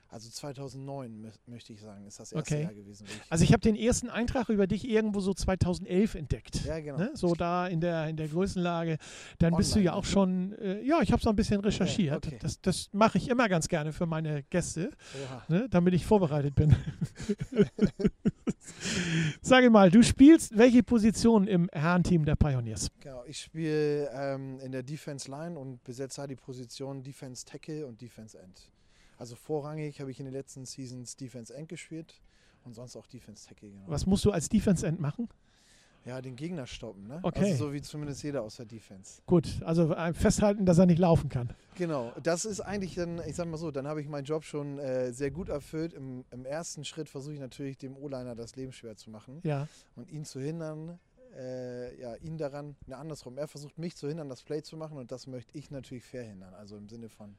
[0.09, 2.63] Also 2009 möchte ich sagen, ist das erste okay.
[2.63, 3.07] Jahr gewesen.
[3.07, 6.65] Ich also ich habe den ersten Eintrag über dich irgendwo so 2011 entdeckt.
[6.65, 6.99] Ja, genau.
[6.99, 7.11] Ne?
[7.15, 8.99] So da in der, in der Größenlage.
[9.39, 10.09] Dann Online, bist du ja auch ne?
[10.09, 12.27] schon, äh, ja, ich habe so ein bisschen recherchiert.
[12.27, 12.39] Ja, okay.
[12.41, 14.91] Das, das mache ich immer ganz gerne für meine Gäste,
[15.49, 15.67] ne?
[15.71, 16.75] damit ich vorbereitet bin.
[19.43, 22.91] Sage mal, du spielst welche Position im Herrenteam der Pioneers?
[23.01, 28.01] Genau, ich spiele ähm, in der Defense Line und besetze die Position Defense Tackle und
[28.01, 28.71] Defense End.
[29.19, 32.21] Also vorrangig habe ich in den letzten Seasons Defense End gespielt
[32.65, 33.71] und sonst auch Defense Tackle.
[33.71, 33.85] Genau.
[33.87, 35.29] Was musst du als Defense End machen?
[36.07, 37.19] Ja, den Gegner stoppen, ne?
[37.23, 37.53] Okay.
[37.53, 39.21] Also so wie zumindest jeder aus der Defense.
[39.27, 41.53] Gut, also festhalten, dass er nicht laufen kann.
[41.75, 44.79] Genau, das ist eigentlich dann, ich sag mal so, dann habe ich meinen Job schon
[44.79, 45.93] äh, sehr gut erfüllt.
[45.95, 49.41] Im, Im, ersten Schritt versuche ich natürlich dem O-Liner das Leben schwer zu machen.
[49.43, 49.67] Ja.
[49.97, 51.01] Und ihn zu hindern,
[51.37, 53.37] äh, ja, ihn daran, ne, andersrum.
[53.37, 56.55] Er versucht mich zu hindern, das Play zu machen und das möchte ich natürlich verhindern.
[56.55, 57.35] Also im Sinne von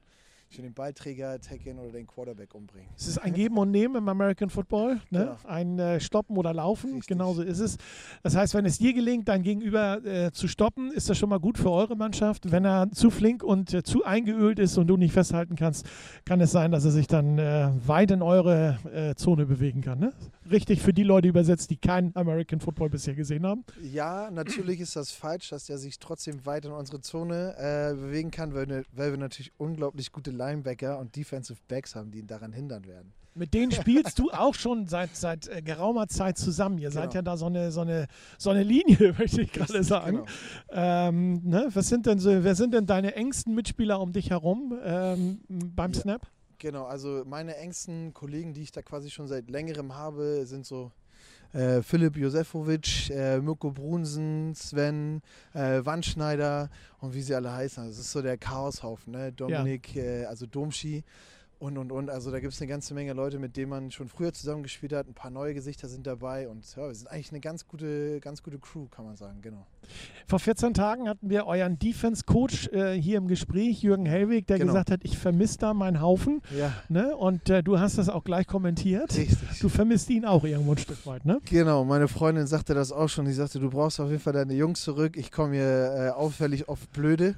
[0.50, 2.90] ich will den Ballträger taggen oder den Quarterback umbringen.
[2.96, 5.02] Es ist ein Geben und Nehmen im American Football.
[5.10, 5.20] Ne?
[5.20, 5.38] Genau.
[5.44, 7.08] Ein äh, Stoppen oder Laufen, Richtig.
[7.08, 7.78] genauso ist es.
[8.24, 11.40] Das heißt, wenn es dir gelingt, dein Gegenüber äh, zu stoppen, ist das schon mal
[11.40, 12.50] gut für eure Mannschaft.
[12.52, 15.86] Wenn er zu flink und äh, zu eingeölt ist und du nicht festhalten kannst,
[16.26, 20.00] kann es sein, dass er sich dann äh, weit in eure äh, Zone bewegen kann.
[20.00, 20.14] Ne?
[20.50, 23.66] Richtig für die Leute übersetzt, die keinen American Football bisher gesehen haben.
[23.82, 28.32] Ja, natürlich ist das falsch, dass er sich trotzdem weit in unsere Zone äh, bewegen
[28.32, 32.54] kann, weil, weil wir natürlich unglaublich gute Linebacker und Defensive Backs haben, die ihn daran
[32.54, 33.14] hindern werden.
[33.38, 36.80] Mit denen spielst du auch schon seit, seit äh, geraumer Zeit zusammen.
[36.80, 37.02] Ihr genau.
[37.02, 40.24] seid ja da so eine, so eine, so eine Linie, möchte ich gerade sagen.
[40.24, 40.28] Genau.
[40.72, 41.70] Ähm, ne?
[41.74, 45.92] Was sind denn so, wer sind denn deine engsten Mitspieler um dich herum ähm, beim
[45.92, 46.00] ja.
[46.00, 46.28] Snap?
[46.58, 50.92] Genau, also meine engsten Kollegen, die ich da quasi schon seit längerem habe, sind so
[51.54, 55.22] äh, Philipp Josefovic, äh, Mirko Brunsen, Sven,
[55.54, 56.70] äh, Wandschneider
[57.00, 57.88] und wie sie alle heißen.
[57.88, 59.32] Das ist so der Chaoshaufen, ne?
[59.32, 60.04] Dominik, ja.
[60.04, 61.04] Äh, also Domschi
[61.60, 62.10] und und und.
[62.10, 65.08] Also da gibt es eine ganze Menge Leute, mit denen man schon früher zusammengespielt hat.
[65.08, 68.44] Ein paar neue Gesichter sind dabei und ja, wir sind eigentlich eine ganz gute, ganz
[68.44, 69.66] gute Crew, kann man sagen, genau.
[70.28, 74.74] Vor 14 Tagen hatten wir euren Defense-Coach äh, hier im Gespräch, Jürgen Hellwig, der genau.
[74.74, 76.42] gesagt hat, ich vermisse da meinen Haufen.
[76.58, 76.74] Ja.
[76.90, 77.16] Ne?
[77.16, 79.16] Und äh, du hast das auch gleich kommentiert.
[79.16, 79.60] Richtig.
[79.62, 81.40] Du vermisst ihn auch irgendwo ein Stück weit, ne?
[81.46, 83.26] Genau, meine Freundin sagte das auch schon.
[83.26, 85.16] Die sagte, du brauchst auf jeden Fall deine Jungs zurück.
[85.16, 87.36] Ich komme hier äh, auffällig oft blöde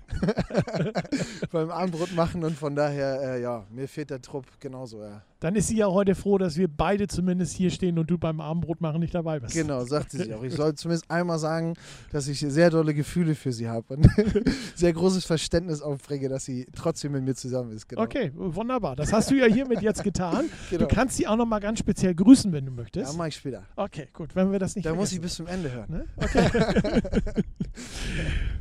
[1.52, 5.22] beim Armbrot machen und von daher, äh, ja, mir fehlt der Trupp genauso, ja.
[5.40, 8.42] Dann ist sie ja heute froh, dass wir beide zumindest hier stehen und du beim
[8.42, 9.54] Abendbrot machen nicht dabei bist.
[9.54, 10.44] Genau, sagte sie auch.
[10.44, 11.76] Ich soll zumindest einmal sagen,
[12.12, 14.08] dass ich sehr dolle Gefühle für sie habe und
[14.76, 17.88] sehr großes Verständnis aufbringe, dass sie trotzdem mit mir zusammen ist.
[17.88, 18.02] Genau.
[18.02, 18.98] Okay, wunderbar.
[18.98, 20.46] Das hast du ja hiermit jetzt getan.
[20.70, 20.86] Genau.
[20.86, 23.12] Du kannst sie auch noch mal ganz speziell grüßen, wenn du möchtest.
[23.12, 23.64] Ja, mach ich später.
[23.76, 24.36] Okay, gut.
[24.36, 25.90] Wenn wir das nicht Da muss ich bis zum Ende hören.
[25.90, 26.06] Ne?
[26.18, 27.02] Okay.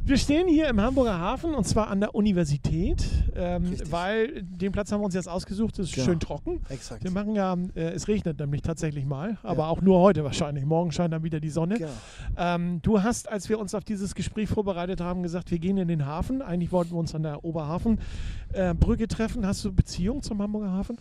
[0.04, 3.04] wir stehen hier im Hamburger Hafen und zwar an der Universität,
[3.34, 5.78] ähm, weil den Platz haben wir uns jetzt ausgesucht.
[5.78, 6.06] Es ist genau.
[6.06, 6.60] schön trocken.
[6.68, 7.04] Exakt.
[7.04, 9.68] Wir machen ja, äh, es regnet nämlich tatsächlich mal, aber ja.
[9.68, 10.64] auch nur heute wahrscheinlich.
[10.64, 11.78] Morgen scheint dann wieder die Sonne.
[11.78, 11.90] Genau.
[12.36, 15.88] Ähm, du hast, als wir uns auf dieses Gespräch vorbereitet haben, gesagt, wir gehen in
[15.88, 16.42] den Hafen.
[16.42, 19.46] Eigentlich wollten wir uns an der Oberhafenbrücke äh, treffen.
[19.46, 20.98] Hast du Beziehung zum Hamburger Hafen?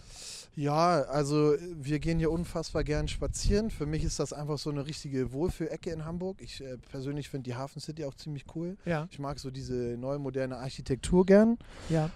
[0.58, 3.70] Ja, also wir gehen hier unfassbar gern spazieren.
[3.70, 6.42] Für mich ist das einfach so eine richtige Wohlfühlecke in Hamburg.
[6.42, 8.76] Ich äh, persönlich finde die Hafen City auch ziemlich cool.
[8.84, 9.08] Ja.
[9.12, 11.60] Ich mag so diese neue moderne Architektur gern.
[11.90, 12.10] Ja.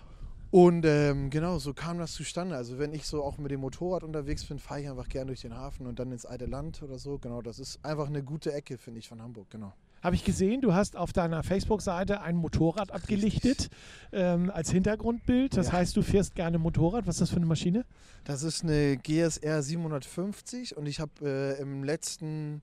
[0.52, 2.56] Und ähm, genau, so kam das zustande.
[2.58, 5.42] Also wenn ich so auch mit dem Motorrad unterwegs bin, fahre ich einfach gern durch
[5.42, 7.18] den Hafen und dann ins alte Land oder so.
[7.18, 9.50] Genau, das ist einfach eine gute Ecke, finde ich, von Hamburg.
[9.50, 9.72] Genau.
[10.04, 13.70] Habe ich gesehen, du hast auf deiner Facebook-Seite ein Motorrad abgelichtet
[14.12, 15.56] ähm, als Hintergrundbild.
[15.56, 15.74] Das Ja.
[15.74, 17.08] heißt, du fährst gerne Motorrad.
[17.08, 17.86] Was ist das für eine Maschine?
[18.26, 21.12] Das ist eine GSR 750 und ich habe
[21.58, 22.62] äh, im letzten,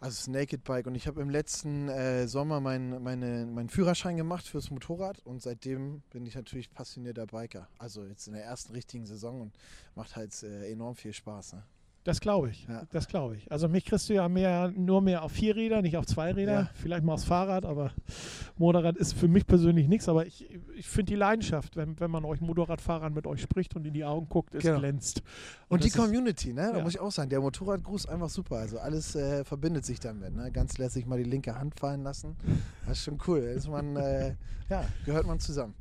[0.00, 4.16] also ein Naked Bike und ich habe im letzten äh, Sommer mein, meine, meinen Führerschein
[4.16, 7.68] gemacht fürs Motorrad und seitdem bin ich natürlich passionierter Biker.
[7.78, 9.56] Also jetzt in der ersten richtigen Saison und
[9.94, 11.54] macht halt äh, enorm viel Spaß.
[11.54, 11.62] Ne?
[12.04, 12.66] Das glaube ich.
[12.68, 12.82] Ja.
[12.90, 13.50] Das glaube ich.
[13.50, 16.52] Also mich kriegst du ja mehr, nur mehr auf vier Räder, nicht auf zwei Räder.
[16.52, 16.70] Ja.
[16.74, 17.92] Vielleicht mal aufs Fahrrad, aber
[18.58, 20.06] Motorrad ist für mich persönlich nichts.
[20.08, 20.46] Aber ich,
[20.76, 24.04] ich finde die Leidenschaft, wenn, wenn man euch Motorradfahrern mit euch spricht und in die
[24.04, 24.80] Augen guckt, es Genau.
[24.80, 25.22] glänzt.
[25.68, 26.68] Und, die das ist- Community, ne?
[26.72, 26.82] Da ja.
[26.84, 28.56] muss ich auch sagen, der Motorradgruß einfach super.
[28.56, 30.34] Also alles äh, verbindet sich damit.
[30.36, 30.52] Ne?
[30.52, 32.36] Ganz lässig mal die linke Hand fallen lassen.
[32.86, 33.38] Das ist schon cool.
[33.38, 34.34] Ist man, äh,
[34.68, 35.74] ja, gehört man zusammen.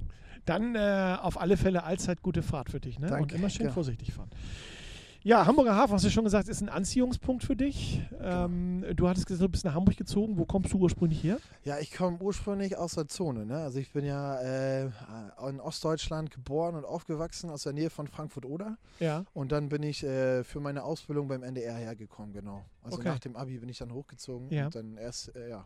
[0.45, 2.97] Dann äh, auf alle Fälle allzeit gute Fahrt für dich.
[2.97, 3.07] Ne?
[3.07, 3.71] Und Danke, immer schön ja.
[3.73, 4.29] vorsichtig fahren.
[5.25, 8.01] Ja, Hamburger Hafen, hast du schon gesagt, ist ein Anziehungspunkt für dich.
[8.09, 8.45] Genau.
[8.45, 10.37] Ähm, du hattest gesagt, du bist nach Hamburg gezogen.
[10.37, 11.37] Wo kommst du ursprünglich her?
[11.63, 13.45] Ja, ich komme ursprünglich aus der Zone.
[13.45, 13.55] Ne?
[13.57, 14.89] Also ich bin ja äh,
[15.49, 18.77] in Ostdeutschland geboren und aufgewachsen, aus der Nähe von Frankfurt-Oder.
[18.99, 19.23] Ja.
[19.33, 22.65] Und dann bin ich äh, für meine Ausbildung beim NDR hergekommen, genau.
[22.83, 23.07] Also Okay.
[23.07, 24.65] nach dem Abi bin ich dann hochgezogen Ja.
[24.65, 25.65] und dann erst, äh, ja,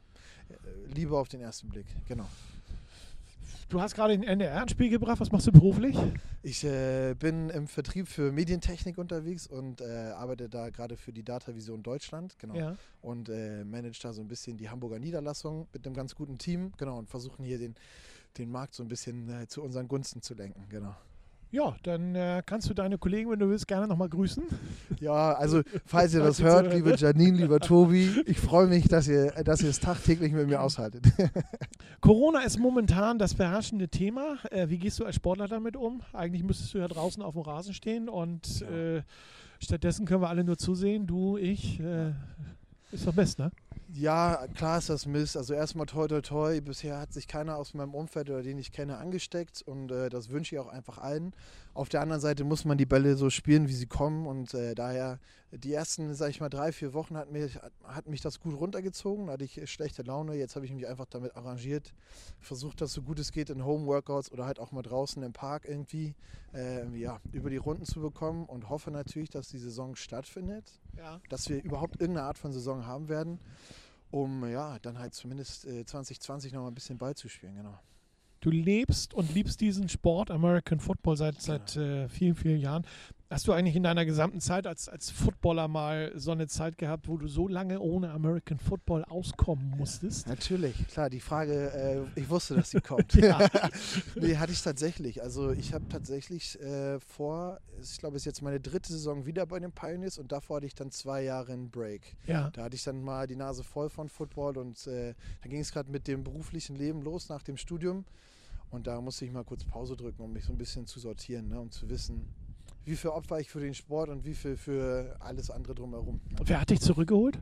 [0.50, 0.56] äh,
[0.94, 2.27] Liebe auf den ersten Blick, genau.
[3.69, 5.19] Du hast gerade den NDR ins Spiel gebracht.
[5.19, 5.97] Was machst du beruflich?
[6.41, 11.23] Ich äh, bin im Vertrieb für Medientechnik unterwegs und äh, arbeite da gerade für die
[11.23, 12.55] Data Vision Deutschland, genau.
[12.55, 12.77] Ja.
[13.01, 16.71] Und äh, manage da so ein bisschen die Hamburger Niederlassung mit einem ganz guten Team,
[16.77, 17.75] genau, und versuchen hier den,
[18.37, 20.95] den Markt so ein bisschen äh, zu unseren Gunsten zu lenken, genau.
[21.49, 24.44] Ja, dann äh, kannst du deine Kollegen, wenn du willst, gerne nochmal grüßen.
[24.99, 26.95] Ja, also falls ihr das hört, liebe ne?
[26.97, 31.05] Janine, lieber Tobi, ich freue mich, dass ihr, dass ihr es tagtäglich mit mir aushaltet.
[32.01, 34.38] Corona ist momentan das beherrschende Thema.
[34.51, 36.01] Äh, wie gehst du als Sportler damit um?
[36.13, 38.67] Eigentlich müsstest du ja draußen auf dem Rasen stehen und Ja.
[38.97, 39.01] äh,
[39.59, 41.07] stattdessen können wir alle nur zusehen.
[41.07, 41.79] Du, ich.
[41.79, 42.11] Äh,
[42.91, 43.51] ist doch best, ne?
[43.94, 45.38] Ja, klar ist das Mist.
[45.38, 46.62] Also erstmal toi toi toi.
[46.62, 50.29] Bisher hat sich keiner aus meinem Umfeld oder den ich kenne angesteckt und äh, das
[50.29, 51.33] wünsche ich auch einfach allen.
[51.74, 54.74] Auf der anderen Seite muss man die Bälle so spielen, wie sie kommen und äh,
[54.75, 55.19] daher
[55.51, 59.27] die ersten, sag ich mal, drei, vier Wochen hat mich, hat, mich das gut runtergezogen.
[59.27, 60.35] Da hatte ich schlechte Laune.
[60.35, 61.94] Jetzt habe ich mich einfach damit arrangiert.
[62.39, 65.65] Versucht das so gut es geht in Home-Workouts oder halt auch mal draußen im Park
[65.68, 66.15] irgendwie
[66.53, 70.65] äh, ja, über die Runden zu bekommen und hoffe natürlich, dass die Saison stattfindet
[70.97, 71.21] Ja.
[71.29, 73.39] dass wir überhaupt irgendeine Art von Saison haben werden,
[74.12, 77.80] um ja dann halt zumindest äh, 2020 noch mal ein bisschen Ball zu spielen, genau.
[78.39, 82.86] Du lebst und liebst diesen Sport, American Football, seit, seit äh, vielen, vielen Jahren.
[83.29, 87.09] Hast du eigentlich in deiner gesamten Zeit als, als Footballer mal so eine Zeit gehabt,
[87.09, 90.27] wo du so lange ohne American Football auskommen musstest?
[90.27, 93.13] Natürlich, klar, die Frage, äh, ich wusste, dass sie kommt.
[93.15, 93.45] Ja.
[94.15, 95.21] nee, hatte ich tatsächlich.
[95.21, 99.45] Also ich habe tatsächlich äh, vor, ich glaube, es ist jetzt meine dritte Saison wieder
[99.45, 102.15] bei den Pioneers und davor hatte ich dann zwei Jahre einen Break.
[102.27, 102.50] Ja.
[102.51, 105.74] Da hatte ich dann mal die Nase voll von Football und äh, da ging es
[105.74, 108.06] gerade mit dem beruflichen Leben los nach dem Studium.
[108.69, 111.50] Und da musste ich mal kurz Pause drücken, um mich so ein bisschen zu sortieren,
[111.50, 112.25] ne, um zu wissen,
[112.88, 116.22] wie viel opfer ich für den Sport und wie viel für alles andere drumherum.
[116.45, 117.38] Wer hat dich zurückgeholt?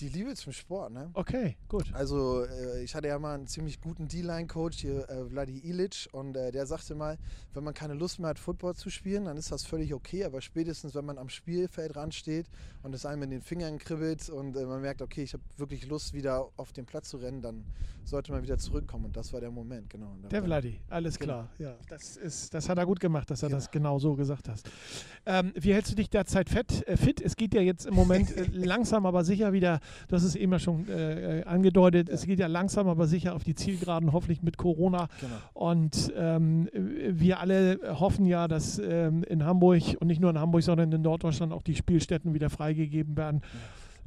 [0.00, 1.10] Die Liebe zum Sport, ne?
[1.14, 1.84] Okay, gut.
[1.94, 6.36] Also äh, ich hatte ja mal einen ziemlich guten D-Line-Coach hier, äh, Vladi Ilic, und
[6.36, 7.16] äh, der sagte mal,
[7.52, 10.40] wenn man keine Lust mehr hat, Football zu spielen, dann ist das völlig okay, aber
[10.40, 12.46] spätestens, wenn man am Spielfeld ransteht
[12.82, 15.86] und es einem in den Fingern kribbelt und äh, man merkt, okay, ich habe wirklich
[15.86, 17.64] Lust, wieder auf den Platz zu rennen, dann
[18.04, 20.14] sollte man wieder zurückkommen und das war der Moment, genau.
[20.30, 21.32] Der Vladi, alles Genau.
[21.34, 21.48] klar.
[21.58, 23.58] Ja, das, ist, das hat er gut gemacht, dass er Genau.
[23.58, 24.68] das genau so gesagt hast.
[25.24, 27.20] Ähm, wie hältst du dich derzeit fett, äh, fit?
[27.22, 29.80] Es geht ja jetzt im Moment äh, langsam, aber sicher wieder,
[30.12, 32.14] hast es eben ja schon äh, äh, angedeutet, Ja.
[32.14, 35.08] es geht ja langsam, aber sicher auf die Zielgeraden, hoffentlich mit Corona.
[35.20, 35.34] Genau.
[35.52, 40.62] Und ähm, wir alle hoffen ja, dass ähm, in Hamburg und nicht nur in Hamburg,
[40.62, 43.42] sondern in Norddeutschland auch die Spielstätten wieder freigegeben werden.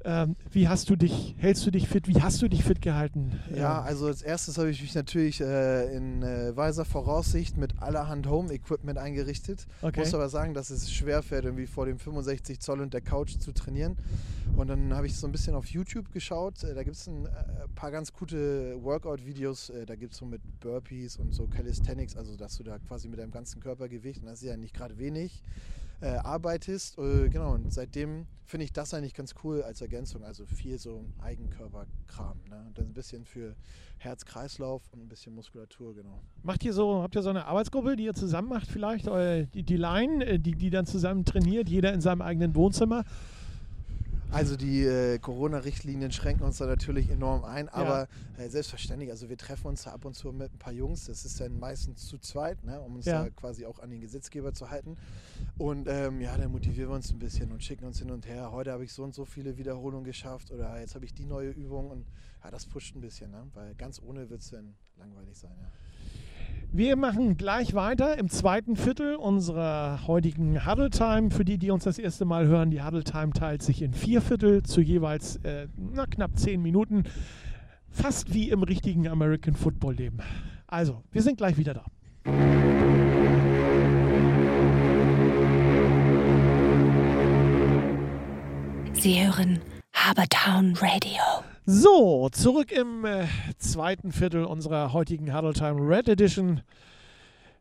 [0.06, 2.08] Ähm, wie hast du dich, hältst du dich fit?
[2.08, 3.32] Wie hast du dich fit gehalten?
[3.54, 7.82] Ja, Ähm, also als erstes habe ich mich natürlich äh, in äh, weiser Voraussicht mit
[7.82, 9.66] allerhand Home-Equipment eingerichtet.
[9.82, 10.00] okay.
[10.02, 13.38] Muss aber sagen, dass es schwer fällt, irgendwie vor dem 65 Zoll und der Couch
[13.40, 13.98] zu trainieren.
[14.56, 16.64] Und dann habe ich so ein bisschen auf YouTube geschaut.
[16.64, 17.30] Äh, Da gibt es ein äh,
[17.76, 19.70] paar ganz gute Workout-Videos.
[19.72, 23.08] Äh, Da gibt es so mit Burpees und so Calisthenics, also dass du da quasi
[23.10, 25.44] mit deinem ganzen Körpergewicht, und das ist ja nicht gerade wenig,
[26.02, 26.98] äh, arbeitest.
[26.98, 30.24] Äh, genau, und seitdem finde ich das eigentlich ganz cool als Ergänzung.
[30.24, 32.40] Also viel so Eigenkörperkram.
[32.50, 32.64] Ne?
[32.68, 33.56] Und dann ein bisschen für
[33.98, 36.22] Herz-Kreislauf und ein bisschen Muskulatur, genau.
[36.44, 39.08] Macht ihr so, habt ihr so eine Arbeitsgruppe, die ihr zusammen macht vielleicht?
[39.08, 43.04] Oder die, die Line, äh, die, die dann zusammen trainiert, jeder in seinem eigenen Wohnzimmer?
[44.30, 48.44] Also die äh, Corona-Richtlinien schränken uns da natürlich enorm ein, aber ja.
[48.44, 51.24] äh, selbstverständlich, also wir treffen uns da ab und zu mit ein paar Jungs, das
[51.24, 53.24] ist dann meistens zu zweit, ne, um uns ja.
[53.24, 54.98] da quasi auch an den Gesetzgeber zu halten.
[55.58, 58.52] Und ähm, ja, dann motivieren wir uns ein bisschen und schicken uns hin und her.
[58.52, 61.52] Heute habe ich so und so viele Wiederholungen geschafft oder jetzt habe ich die neue
[61.52, 62.06] Übung und
[62.44, 63.48] ja, das pusht ein bisschen, ne?
[63.54, 65.56] weil ganz ohne wird es dann langweilig sein.
[65.60, 65.72] Ja.
[66.72, 71.32] Wir machen gleich weiter im zweiten Viertel unserer heutigen Huddle Time.
[71.32, 74.22] Für die, die uns das erste Mal hören, die Huddle Time teilt sich in vier
[74.22, 77.06] Viertel zu jeweils äh, na, knapp zehn Minuten.
[77.90, 80.20] Fast wie im richtigen American Football Leben.
[80.68, 81.86] Also, wir sind gleich wieder da.
[88.94, 89.60] Sie hören
[89.94, 91.22] Habertown Radio.
[91.70, 96.62] So, zurück im äh, zweiten Viertel unserer heutigen Huddle Time Red Edition.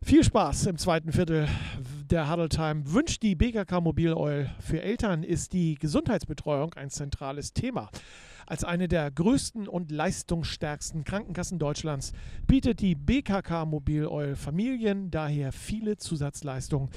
[0.01, 1.49] Viel Spaß im zweiten Viertel
[2.09, 4.49] der Huddle Time wünscht die BKK Mobil Oil.
[4.61, 7.91] Für Eltern ist die Gesundheitsbetreuung ein zentrales Thema.
[8.47, 12.13] Als eine der größten und leistungsstärksten Krankenkassen Deutschlands
[12.47, 16.91] bietet die BKK Mobil Oil Familien daher viele Zusatzleistungen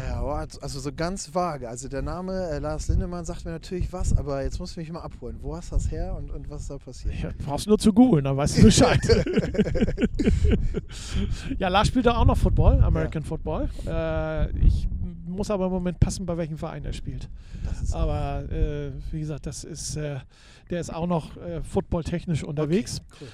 [0.08, 1.68] Ja, also so ganz vage.
[1.68, 4.90] Also der Name äh, Lars Lindemann sagt mir natürlich was, aber jetzt musst du mich
[4.90, 5.38] mal abholen.
[5.40, 7.14] Wo hast du das her und, und was ist da passiert?
[7.14, 8.98] Ja, brauchst nur zu googeln, dann weißt du Bescheid.
[11.58, 13.28] ja, Lars spielt da auch noch Football, American ja.
[13.28, 13.70] Football.
[13.86, 14.88] Äh, ich
[15.26, 17.28] muss aber im Moment passen, bei welchem Verein er spielt.
[17.92, 20.18] Aber äh, wie gesagt, das ist, äh,
[20.70, 23.00] der ist auch noch äh, footballtechnisch unterwegs.
[23.00, 23.28] Okay, cool.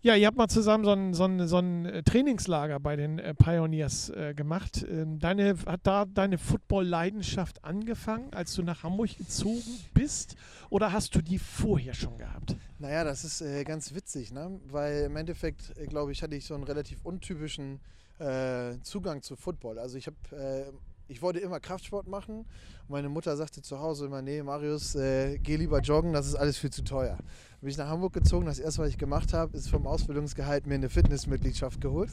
[0.00, 3.18] Ja, ihr habt mal zusammen so ein, so ein, so ein äh, Trainingslager bei den
[3.18, 4.86] äh, Pioneers äh, gemacht.
[4.88, 10.36] Ähm, deine, hat da deine Football-Leidenschaft angefangen, als du nach Hamburg gezogen bist?
[10.70, 12.54] Oder hast du die vorher schon gehabt?
[12.78, 14.60] Naja, das ist äh, ganz witzig, ne?
[14.68, 17.80] weil im Endeffekt, äh, glaube ich, hatte ich so einen relativ untypischen
[18.20, 19.80] äh, Zugang zu Football.
[19.80, 20.72] Also ich habe
[21.08, 22.40] ich wollte immer Kraftsport machen.
[22.40, 26.34] Und meine Mutter sagte zu Hause immer, nee, Marius, äh, geh lieber joggen, das ist
[26.34, 27.18] alles viel zu teuer.
[27.60, 28.46] Bin ich nach Hamburg gezogen.
[28.46, 32.10] Das erste, was ich gemacht habe, ist vom Ausbildungsgehalt mir eine Fitnessmitgliedschaft geholt.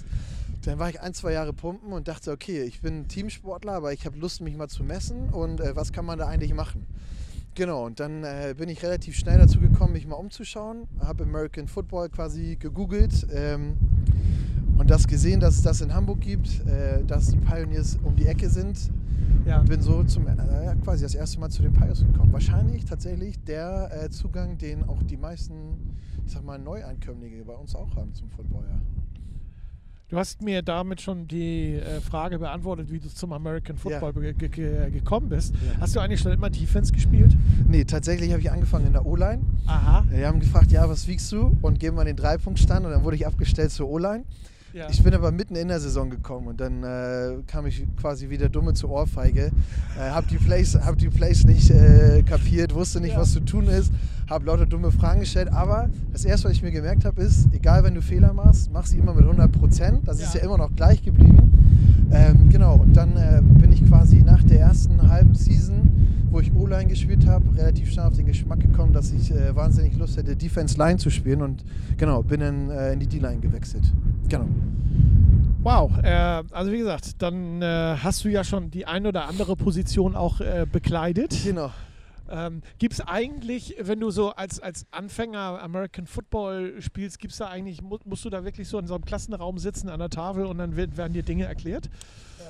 [0.63, 4.05] Dann war ich ein, zwei Jahre pumpen und dachte, okay, ich bin Teamsportler, aber ich
[4.05, 6.87] habe Lust, mich mal zu messen und äh, was kann man da eigentlich machen?
[7.53, 10.87] Genau, und dann äh, bin ich relativ schnell dazu gekommen, mich mal umzuschauen.
[10.99, 13.27] Habe American Football quasi gegoogelt.
[13.31, 13.77] Ähm,
[14.77, 18.25] und das gesehen, dass es das in Hamburg gibt, äh, dass die Pioneers um die
[18.25, 18.77] Ecke sind.
[19.45, 19.59] Ja.
[19.59, 20.33] Und bin so zum, äh,
[20.83, 22.33] quasi das erste Mal zu den Pioneers gekommen.
[22.33, 25.53] Wahrscheinlich tatsächlich der äh, Zugang, den auch die meisten,
[26.25, 28.65] ich sag mal, Neueinkömmlinge bei uns auch haben zum Football.
[28.69, 28.79] Ja.
[30.07, 34.31] Du hast mir damit schon die äh, Frage beantwortet, wie du zum American Football ja.
[34.33, 35.55] ge ge gekommen bist.
[35.55, 35.81] Ja.
[35.81, 37.35] Hast du eigentlich schon immer Defense gespielt?
[37.67, 39.41] Nee, tatsächlich habe ich angefangen in der O-Line.
[39.65, 40.05] Aha.
[40.15, 41.57] Die haben gefragt, ja, was wiegst du?
[41.63, 44.25] Und geben wir den Dreipunktstand und dann wurde ich abgestellt zur O-Line.
[44.75, 44.89] Ja.
[44.89, 48.49] Ich bin aber mitten in der Saison gekommen und dann äh, kam ich quasi wieder
[48.49, 49.51] dumme zur Ohrfeige.
[49.97, 53.21] Äh, hab die Plays, hab die Plays nicht äh, kapiert, wusste nicht, ja.
[53.21, 53.93] was zu tun ist,
[54.29, 55.47] hab lauter dumme Fragen gestellt.
[55.53, 58.85] Aber das erste, was ich mir gemerkt habe, ist, egal wenn du Fehler machst, mach
[58.85, 60.05] sie immer mit 100 Prozent.
[60.09, 60.27] Das ja.
[60.27, 62.09] ist ja immer noch gleich geblieben.
[62.11, 65.89] Ähm, genau, und dann äh, bin ich quasi nach der ersten halben Season,
[66.31, 69.97] wo ich O-Line gespielt habe, relativ schnell auf den Geschmack gekommen, dass ich äh, wahnsinnig
[69.97, 71.63] Lust hätte, Defense Line zu spielen und
[71.95, 73.85] genau, bin dann äh, in die D-Line gewechselt.
[74.29, 74.45] Genau.
[75.63, 79.55] Wow, äh, also wie gesagt, dann äh, hast du ja schon die ein oder andere
[79.55, 81.35] Position auch äh, bekleidet.
[81.43, 81.71] Genau.
[82.29, 87.47] Ähm, gibt es eigentlich, wenn du so als, als Anfänger American Football spielst, gibt's da
[87.47, 90.57] eigentlich, musst du da wirklich so in so einem Klassenraum sitzen an der Tafel und
[90.57, 91.89] dann werden dir Dinge erklärt?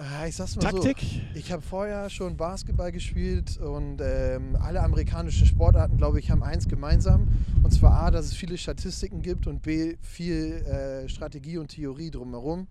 [0.02, 0.98] Äh, ich sag's mal Taktik?
[1.00, 1.40] so.
[1.40, 6.68] Ich habe vorher schon Basketball gespielt und ähm, alle amerikanischen Sportarten, glaube ich, haben eins
[6.68, 7.28] gemeinsam.
[7.64, 12.12] Und zwar A, dass es viele Statistiken gibt und B, viel äh, Strategie und Theorie
[12.12, 12.68] drumherum.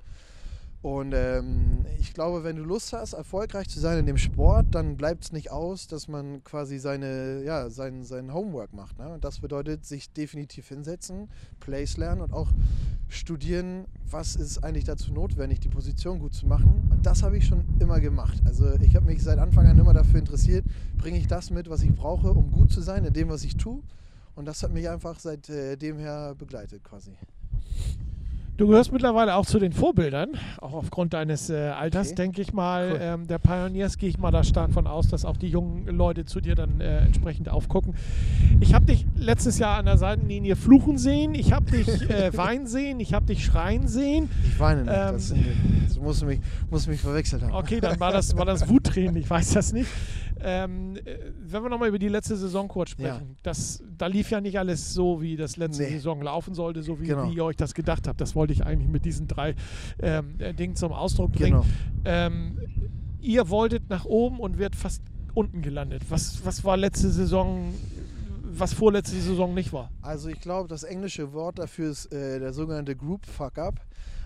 [0.85, 4.99] Und ähm, ich glaube, wenn du Lust hast, erfolgreich zu sein in dem Sport, dann
[4.99, 8.99] bleibt es nicht aus, dass man quasi seine, ja, sein, sein Homework macht.
[8.99, 9.09] Ne?
[9.09, 12.51] Und das bedeutet, sich definitiv hinsetzen, Plays lernen und auch
[13.09, 16.87] studieren, was ist eigentlich dazu notwendig, die Position gut zu machen.
[16.91, 18.43] Und das habe ich schon immer gemacht.
[18.45, 20.67] Also ich habe mich seit Anfang an immer dafür interessiert,
[20.99, 23.57] bringe ich das mit, was ich brauche, um gut zu sein in dem, was ich
[23.57, 23.81] tue.
[24.35, 27.13] Und das hat mich einfach seitdem her begleitet quasi.
[28.57, 30.29] Du gehörst mittlerweile auch zu den Vorbildern,
[30.61, 32.15] auch aufgrund deines äh, Alters, Okay.
[32.15, 32.91] denke ich mal.
[32.93, 32.99] Cool.
[33.01, 36.25] Ähm, der Pioneers gehe ich mal da stark von aus, dass auch die jungen Leute
[36.25, 37.97] zu dir dann äh, entsprechend aufgucken.
[38.61, 42.69] Ich habe dich letztes Jahr an der Seitenlinie fluchen sehen, ich habe dich äh, weinen
[42.69, 44.31] sehen, ich habe dich schreien sehen.
[44.45, 44.93] Ich weine nicht.
[44.95, 45.35] Ähm, das,
[45.89, 46.39] das muss mich,
[46.87, 47.55] mich verwechselt haben.
[47.55, 49.89] Okay, dann war das, war das Wuttränen, ich weiß das nicht.
[50.47, 53.37] Ähm, äh, wenn wir nochmal über die letzte Saison kurz sprechen, Ja.
[53.43, 55.91] das, da lief ja nicht alles so, wie das letzte Nee.
[55.91, 57.31] Saison laufen sollte, so wie, Genau.
[57.31, 58.21] wie ihr euch das gedacht habt.
[58.21, 59.55] Das wollte ich eigentlich mit diesen drei
[60.03, 61.63] ähm, äh, Dingen zum Ausdruck bringen.
[61.63, 61.65] Genau.
[62.05, 62.59] Ähm,
[63.21, 66.03] ihr wolltet nach oben und wird fast unten gelandet.
[66.11, 67.73] Was, was war letzte Saison,
[68.43, 69.91] was vorletzte Saison nicht war?
[70.03, 73.81] Also ich glaube, das englische Wort dafür ist äh, der sogenannte Group Fuck Up.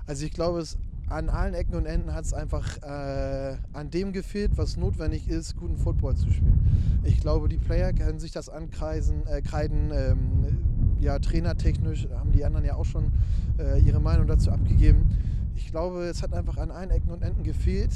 [0.07, 0.77] Also ich glaube, es
[1.11, 5.57] an allen Ecken und Enden hat es einfach äh, an dem gefehlt, was notwendig ist,
[5.57, 6.61] guten Football zu spielen.
[7.05, 9.91] Ich glaube, die Player können sich das ankreisen, äh, kreiden.
[9.93, 10.59] Ähm,
[11.01, 13.13] ja, trainertechnisch haben die anderen ja auch schon
[13.59, 15.09] äh, ihre Meinung dazu abgegeben.
[15.55, 17.93] Ich glaube, es hat einfach an allen Ecken und Enden gefehlt,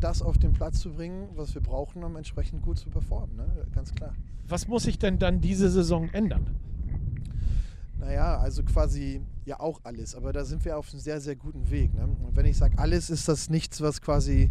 [0.00, 3.36] das auf den Platz zu bringen, was wir brauchen, um entsprechend gut zu performen.
[3.36, 3.46] Ne?
[3.74, 4.14] Ganz klar.
[4.48, 6.46] Was muss sich denn dann diese Saison ändern?
[8.04, 11.70] Naja, also quasi ja auch alles, aber da sind wir auf einem sehr, sehr guten
[11.70, 11.94] Weg.
[11.94, 12.04] Ne?
[12.04, 14.50] Und wenn ich sage alles, ist das nichts, was quasi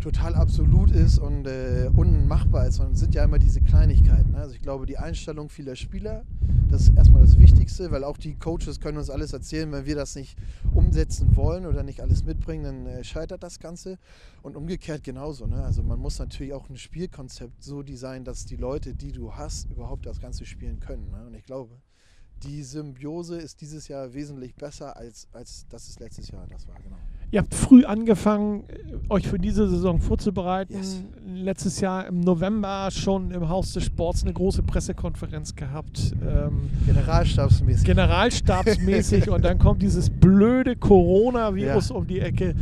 [0.00, 4.32] total absolut ist und äh, unmachbar ist, sondern sind ja immer diese Kleinigkeiten.
[4.32, 4.38] Ne?
[4.38, 6.24] Also ich glaube, die Einstellung vieler Spieler,
[6.68, 9.94] das ist erstmal das Wichtigste, weil auch die Coaches können uns alles erzählen, wenn wir
[9.94, 10.36] das nicht
[10.74, 13.98] umsetzen wollen oder nicht alles mitbringen, dann äh, scheitert das Ganze.
[14.42, 15.46] Und umgekehrt genauso.
[15.46, 15.62] Ne?
[15.62, 19.70] Also man muss natürlich auch ein Spielkonzept so designen, dass die Leute, die du hast,
[19.70, 21.10] überhaupt das Ganze spielen können.
[21.12, 21.26] Ne?
[21.26, 21.70] Und ich glaube,
[22.42, 26.76] die Symbiose ist dieses Jahr wesentlich besser, als, als das es letztes Jahr das war.
[26.82, 26.98] Genau.
[27.30, 30.74] Ihr habt früh angefangen, äh, euch für diese Saison vorzubereiten.
[30.74, 31.02] Yes.
[31.26, 36.14] Letztes Jahr im November schon im Haus des Sports eine große Pressekonferenz gehabt.
[36.26, 37.84] Ähm, Generalstabsmäßig.
[37.84, 41.94] Generalstabsmäßig und dann kommt dieses blöde Coronavirus Ja.
[41.94, 42.54] um die Ecke.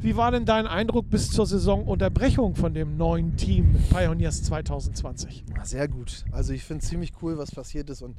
[0.00, 5.44] Wie war denn dein Eindruck bis zur Saisonunterbrechung von dem neuen Team Pioneers 2020?
[5.54, 6.24] Ja, Sehr gut.
[6.32, 8.16] Also ich finde es ziemlich cool, was passiert ist und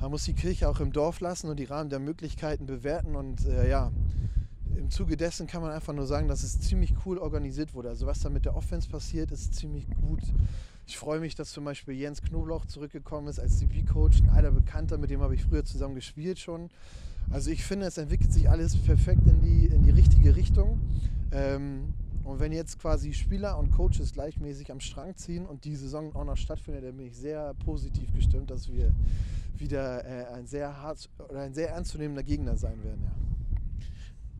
[0.00, 3.46] man muss die Kirche auch im Dorf lassen und die Rahmen der Möglichkeiten bewerten und
[3.46, 3.90] äh, ja,
[4.76, 7.88] im Zuge dessen kann man einfach nur sagen, dass es ziemlich cool organisiert wurde.
[7.88, 10.22] Also was da mit der Offense passiert, ist ziemlich gut.
[10.86, 14.96] Ich freue mich, dass zum Beispiel Jens Knoblauch zurückgekommen ist als CP-Coach, ein alter Bekannter,
[14.96, 16.70] mit dem habe ich früher zusammen gespielt schon.
[17.30, 20.80] Also ich finde, es entwickelt sich alles perfekt in die, in die richtige Richtung.
[21.30, 21.92] Ähm,
[22.24, 26.24] und wenn jetzt quasi Spieler und Coaches gleichmäßig am Strang ziehen und die Saison auch
[26.24, 28.94] noch stattfindet, dann bin ich sehr positiv gestimmt, dass wir
[29.56, 33.02] wieder äh, ein sehr hart oder ein sehr ernstzunehmender Gegner sein werden.
[33.02, 33.27] Ja.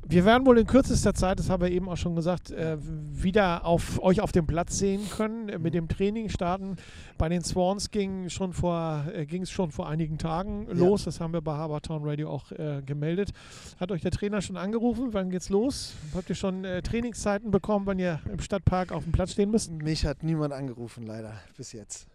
[0.06, 3.66] Wir werden wohl in kürzester Zeit, das haben wir eben auch schon gesagt, äh, wieder
[3.66, 6.76] auf euch auf dem Platz sehen können, äh, mit dem Training starten.
[7.18, 10.72] Bei den Swans ging schon vor, äh, ging es schon vor einigen Tagen Ja.
[10.74, 11.04] los.
[11.04, 13.32] Das haben wir bei Habertown Radio auch äh, gemeldet.
[13.78, 15.08] Hat euch der Trainer schon angerufen?
[15.12, 15.94] Wann geht's los?
[16.14, 19.70] Habt ihr schon äh, Trainingszeiten bekommen, wann ihr im Stadtpark auf dem Platz stehen müsst?
[19.70, 22.06] Mich hat niemand angerufen, leider, bis jetzt.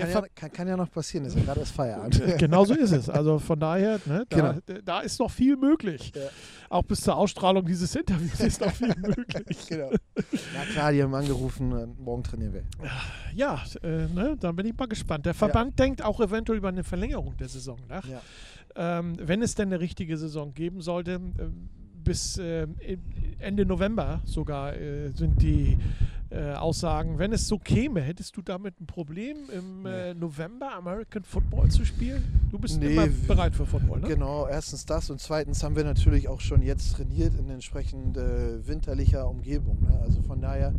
[0.00, 2.20] Kann, ja, kann, kann ja noch passieren, ist ja gerade erst Feierabend.
[2.20, 3.08] Äh, Genau so ist es.
[3.08, 4.80] Also von daher, ne, da, Genau.
[4.84, 6.12] da ist noch viel möglich.
[6.14, 6.22] Ja.
[6.68, 9.58] Auch bis zur Ausstrahlung dieses Interviews ist noch viel möglich.
[9.68, 9.90] genau.
[10.54, 12.62] Na klar, die haben angerufen, morgen trainieren wir.
[13.34, 15.26] Ja, äh, ne, dann bin ich mal gespannt.
[15.26, 18.06] Der Verband denkt auch eventuell über eine Verlängerung der Saison nach.
[18.76, 21.68] Ähm, wenn es denn eine richtige Saison geben sollte, ähm,
[22.04, 22.66] bis äh,
[23.38, 25.78] Ende November sogar äh, sind die
[26.30, 27.18] äh, Aussagen.
[27.18, 31.84] Wenn es so käme, hättest du damit ein Problem, im äh, November American Football zu
[31.84, 32.22] spielen?
[32.50, 34.08] Du bist Nee, immer bereit für Football, ne?
[34.08, 38.66] Genau, erstens das und zweitens haben wir natürlich auch schon jetzt trainiert in entsprechend äh,
[38.66, 39.78] winterlicher Umgebung.
[39.82, 39.98] Ne?
[40.02, 40.72] Also von daher,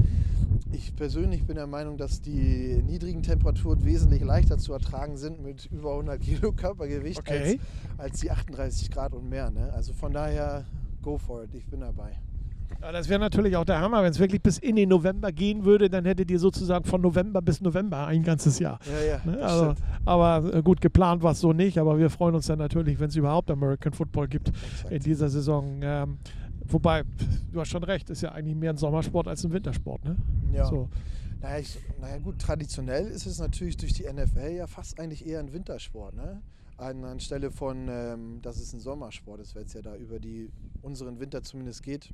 [0.72, 5.66] ich persönlich bin der Meinung, dass die niedrigen Temperaturen wesentlich leichter zu ertragen sind mit
[5.72, 7.60] über 100 Kilo Körpergewicht Okay.
[7.98, 9.52] als, als die 38 Grad und mehr.
[9.52, 9.72] Ne?
[9.74, 10.64] Also von daher,
[11.02, 12.18] go for it, ich bin dabei.
[12.82, 15.66] Ja, das wäre natürlich auch der Hammer, wenn es wirklich bis in den November gehen
[15.66, 18.80] würde, dann hättet ihr sozusagen von November bis November ein ganzes Jahr.
[18.86, 19.44] Ja, ja, Ne?
[19.44, 23.00] Also, aber äh, gut, geplant war es so nicht, aber wir freuen uns dann natürlich,
[23.00, 24.92] wenn es überhaupt American Football gibt Exakt.
[24.92, 25.80] in dieser Saison.
[25.82, 26.18] Ähm,
[26.68, 27.04] wobei,
[27.52, 30.04] du hast schon recht, ist ja eigentlich mehr ein Sommersport als ein Wintersport.
[30.04, 30.16] Ne?
[30.54, 30.66] Ja.
[30.66, 30.90] So.
[31.42, 35.40] Naja, ich, naja gut, traditionell ist es natürlich durch die NFL ja fast eigentlich eher
[35.40, 36.16] ein Wintersport.
[36.16, 36.42] Ne?
[36.78, 40.50] An, anstelle von, ähm, dass es ein Sommersport ist, weil es ja da über die,
[40.82, 42.14] unseren Winter zumindest geht.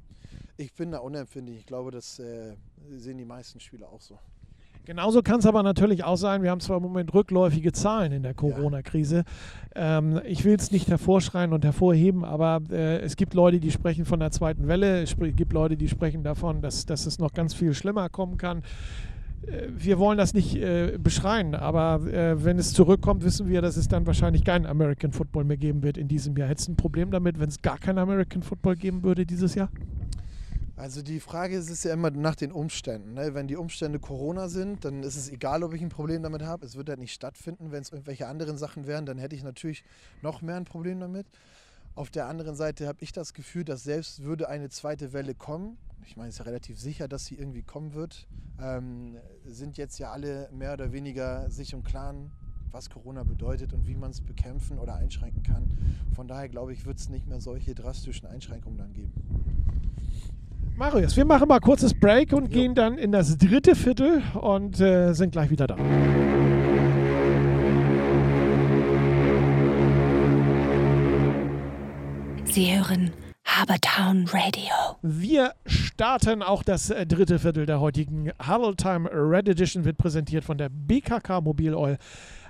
[0.57, 1.59] Ich bin da unempfindlich.
[1.59, 2.55] Ich glaube, das äh,
[2.97, 4.17] sehen die meisten Spieler auch so.
[4.87, 8.23] Genauso kann es aber natürlich auch sein, wir haben zwar im Moment rückläufige Zahlen in
[8.23, 9.25] der Corona-Krise.
[9.75, 14.05] Ähm, ich will es nicht hervorschreien und hervorheben, aber äh, es gibt Leute, die sprechen
[14.05, 15.01] von der zweiten Welle.
[15.01, 18.63] Es gibt Leute, die sprechen davon, dass, dass es noch ganz viel schlimmer kommen kann.
[19.45, 23.77] Äh, wir wollen das nicht äh, beschreien, aber äh, wenn es zurückkommt, wissen wir, dass
[23.77, 26.49] es dann wahrscheinlich keinen American Football mehr geben wird in diesem Jahr.
[26.49, 29.69] Hättest du ein Problem damit, wenn es gar keinen American Football geben würde dieses Jahr?
[30.77, 33.15] Also die Frage ist, ist ja immer nach den Umständen.
[33.15, 33.33] Ne?
[33.33, 36.67] Wenn die Umstände Corona sind, dann ist es egal, ob ich ein Problem damit habe.
[36.67, 37.71] Es wird halt nicht stattfinden.
[37.71, 39.83] Wenn es irgendwelche anderen Sachen wären, dann hätte ich natürlich
[40.21, 41.25] noch mehr ein Problem damit.
[41.97, 45.77] Auf der anderen Seite habe ich das Gefühl, dass selbst würde eine zweite Welle kommen,
[46.05, 48.27] ich meine, es ist ja relativ sicher, dass sie irgendwie kommen wird,
[48.61, 52.29] ähm, sind jetzt ja alle mehr oder weniger sich im Klaren,
[52.69, 55.75] was Corona bedeutet und wie man es bekämpfen oder einschränken kann.
[56.15, 59.13] Von daher glaube ich, wird es nicht mehr solche drastischen Einschränkungen dann geben.
[60.75, 62.61] Marius, wir machen mal kurzes Break und jo.
[62.61, 65.77] gehen dann in das dritte Viertel und äh, sind gleich wieder da.
[72.57, 73.11] Sie hören
[73.45, 74.97] Habertown Radio.
[75.03, 78.31] Wir starten auch das äh, dritte Viertel der heutigen
[78.77, 81.99] Time Red Edition, wird präsentiert von der BKK Mobil Oil.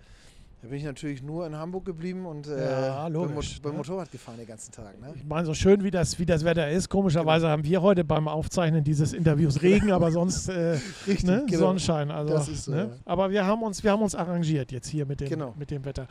[0.62, 3.78] Da bin ich natürlich nur in Hamburg geblieben und äh, ja, logisch, beim, Mo ne?
[3.78, 5.00] Motorrad gefahren den ganzen Tag.
[5.00, 5.14] Ne?
[5.16, 7.54] Ich meine, so schön wie das, wie das Wetter ist, komischerweise genau.
[7.54, 11.46] haben wir heute beim Aufzeichnen dieses Interviews Regen, aber sonst äh, Richtig, ne?
[11.48, 11.60] genau.
[11.60, 12.12] Sonnenschein.
[12.12, 12.78] Also, so, ne?
[12.78, 12.90] ja.
[13.06, 15.56] Aber wir haben, uns, wir haben uns arrangiert jetzt hier mit dem, genau.
[15.58, 16.08] mit dem Wetter.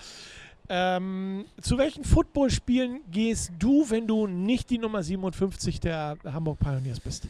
[0.70, 7.00] Ähm, zu welchen Footballspielen gehst du, wenn du nicht die Nummer 57 der Hamburg Pioneers
[7.00, 7.26] bist?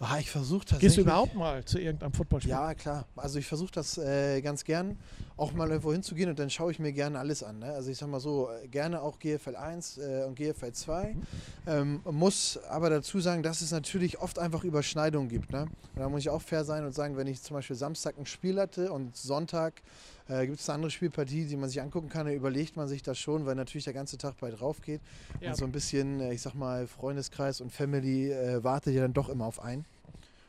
[0.00, 0.80] Ah, ich versuche tatsächlich.
[0.80, 2.52] Gehst du überhaupt mal zu irgendeinem Footballspiel?
[2.52, 3.04] Ja, klar.
[3.16, 4.96] Also ich versuche das äh, ganz gern,
[5.36, 7.58] auch mal irgendwo hinzugehen und dann schaue ich mir gerne alles an.
[7.58, 7.66] Ne?
[7.66, 11.14] Also ich sag mal so, äh, gerne auch GFL 1 äh, und GFL 2.
[11.14, 11.22] Mhm.
[11.66, 15.50] Ähm, muss aber dazu sagen, dass es natürlich oft einfach Überschneidungen gibt.
[15.50, 15.62] Ne?
[15.62, 18.26] Und da muss ich auch fair sein und sagen, wenn ich zum Beispiel Samstag ein
[18.26, 19.82] Spiel hatte und Sonntag
[20.28, 23.02] äh, Gibt es eine andere Spielpartie, die man sich angucken kann, dann überlegt man sich
[23.02, 25.00] das schon, weil natürlich der ganze Tag bei drauf geht.
[25.40, 25.50] Ja.
[25.50, 29.14] Und so ein bisschen, äh, ich sag mal, Freundeskreis und Family äh, wartet ja dann
[29.14, 29.84] doch immer auf einen.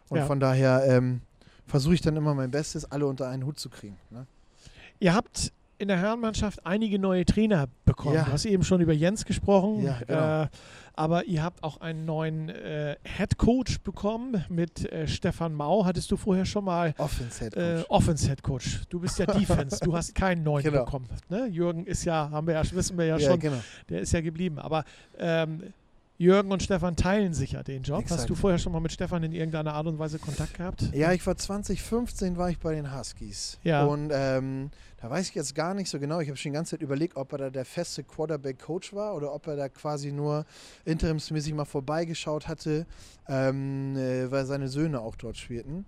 [0.10, 0.26] Und ja.
[0.26, 1.22] von daher ähm,
[1.66, 3.98] versuche ich dann immer mein Bestes, alle unter einen Hut zu kriegen.
[4.10, 4.26] Ne?
[5.00, 8.16] Ihr habt in der Herrenmannschaft einige neue Trainer bekommen.
[8.16, 8.26] Ja.
[8.26, 9.82] Du hast eben schon über Jens gesprochen.
[9.82, 10.44] Ja, genau.
[10.44, 10.48] äh,
[10.94, 15.86] aber ihr habt auch einen neuen äh, Head Coach bekommen mit äh, Stefan Mau.
[15.86, 17.64] Hattest du vorher schon mal Offense Head Coach?
[17.64, 18.82] Äh, Offense Head Coach.
[18.90, 19.80] Du bist ja Defense.
[19.82, 20.84] du hast keinen neuen genau.
[20.84, 21.08] bekommen.
[21.30, 21.48] Ne?
[21.48, 23.62] Jürgen ist ja, haben wir ja, wissen wir ja, ja schon, genau.
[23.88, 24.60] der ist ja geblieben.
[24.60, 24.84] Aber
[25.18, 25.74] ähm,
[26.18, 28.02] Jürgen und Stefan teilen sich ja den Job.
[28.02, 28.20] Exakt.
[28.20, 30.94] Hast du vorher schon mal mit Stefan in irgendeiner Art und Weise Kontakt gehabt?
[30.94, 33.58] Ja, ich war 2015 war ich bei den Huskies.
[33.64, 33.86] Ja.
[33.86, 34.70] Und ähm,
[35.02, 36.20] da weiß ich jetzt gar nicht so genau.
[36.20, 39.34] Ich habe schon die ganze Zeit überlegt, ob er da der feste Quarterback-Coach war oder
[39.34, 40.46] ob er da quasi nur
[40.84, 42.86] interimsmäßig mal vorbeigeschaut hatte,
[43.28, 45.86] ähm, äh, weil seine Söhne auch dort spielten.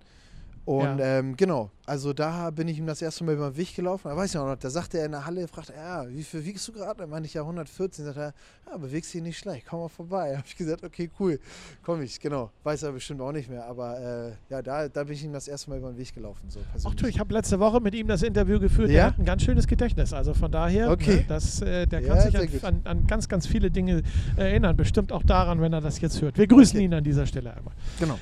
[0.64, 1.18] Und Ja.
[1.18, 4.08] ähm, genau, also da bin ich ihm das erste Mal über den Weg gelaufen.
[4.08, 6.44] Da weiß ich noch, da sagte er in der Halle, fragte er, ja, wie viel
[6.44, 6.98] wiegst du gerade?
[6.98, 8.04] Da meinte ich ja 114.
[8.04, 8.32] Sagt er,
[8.70, 10.36] ja, bewegst dich nicht schlecht, komm mal vorbei.
[10.36, 11.40] Habe ich gesagt, okay, cool,
[11.82, 12.50] komm ich, genau.
[12.62, 15.48] Weiß er bestimmt auch nicht mehr, aber äh, ja, da, da bin ich ihm das
[15.48, 16.48] erste Mal über den Weg gelaufen.
[16.48, 18.88] So Ach du, ich habe letzte Woche mit ihm das Interview geführt.
[18.90, 18.98] Ja?
[19.00, 20.12] Er hat ein ganz schönes Gedächtnis.
[20.12, 21.16] Also von daher, Okay.
[21.16, 24.02] ne, das, äh, der Ja, kann sich sehr an, an, an ganz, ganz viele Dinge
[24.36, 24.76] erinnern.
[24.76, 26.38] Bestimmt auch daran, wenn er das jetzt hört.
[26.38, 26.84] Wir grüßen Okay.
[26.84, 27.74] ihn an dieser Stelle einmal.
[27.98, 28.16] Genau.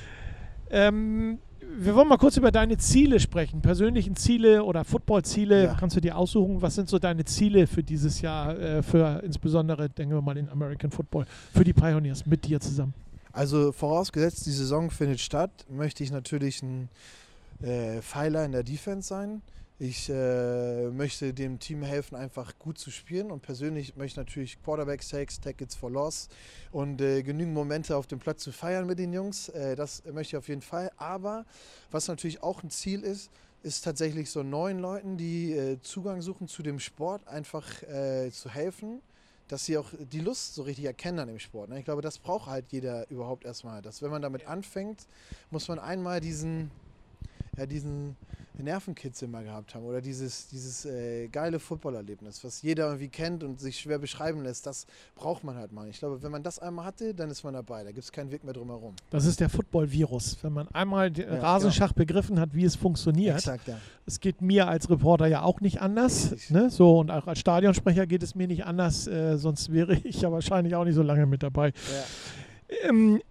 [0.71, 1.37] Ähm,
[1.77, 3.61] wir wollen mal kurz über deine Ziele sprechen.
[3.61, 5.63] Persönlichen Ziele oder Football-Ziile.
[5.65, 5.77] Ja.
[5.79, 9.89] Kannst du dir aussuchen, was sind so deine Ziele für dieses Jahr, äh, für insbesondere,
[9.89, 12.93] denken wir mal, den American Football, für die Pioneers mit dir zusammen?
[13.33, 16.89] Also vorausgesetzt, die Saison findet statt, möchte ich natürlich ein
[17.61, 19.41] äh, Pfeiler in der Defense sein.
[19.83, 24.61] Ich äh, möchte dem Team helfen, einfach gut zu spielen und persönlich möchte ich natürlich
[24.61, 26.29] Quarterback Sacks, Tackles for Loss
[26.71, 29.49] und äh, genügend Momente auf dem Platz zu feiern mit den Jungs.
[29.49, 30.91] Äh, das möchte ich auf jeden Fall.
[30.97, 31.47] Aber
[31.89, 33.31] was natürlich auch ein Ziel ist,
[33.63, 38.51] ist tatsächlich so neuen Leuten, die äh, Zugang suchen zu dem Sport, einfach äh, zu
[38.51, 39.01] helfen
[39.47, 41.69] dass sie auch die Lust so richtig erkennen an dem Sport.
[41.69, 41.79] Ne?
[41.79, 43.81] Ich glaube, das braucht halt jeder überhaupt erstmal.
[43.81, 45.07] Dass wenn man damit anfängt,
[45.49, 46.71] muss man einmal diesen,
[47.61, 48.15] ja, diesen
[48.57, 53.59] Nervenkitzel mal gehabt haben oder dieses, dieses äh, geile Footballerlebnis, was jeder irgendwie kennt und
[53.59, 55.87] sich schwer beschreiben lässt, das braucht man halt mal.
[55.87, 57.83] Ich glaube, wenn man das einmal hatte, dann ist man dabei.
[57.83, 58.95] Da gibt es keinen Weg mehr drum herum.
[59.09, 60.37] Das ist der Football-Virus.
[60.41, 63.77] Wenn man einmal den Ja, Rasenschach begriffen hat, wie es funktioniert, Exakt, ja.
[64.05, 66.49] Es geht mir als Reporter ja auch nicht anders.
[66.49, 66.69] Ne?
[66.69, 70.31] So, und auch als Stadionsprecher geht es mir nicht anders, äh, sonst wäre ich ja
[70.31, 71.67] wahrscheinlich auch nicht so lange mit dabei.
[71.69, 72.89] ja.
[72.89, 73.21] Ähm,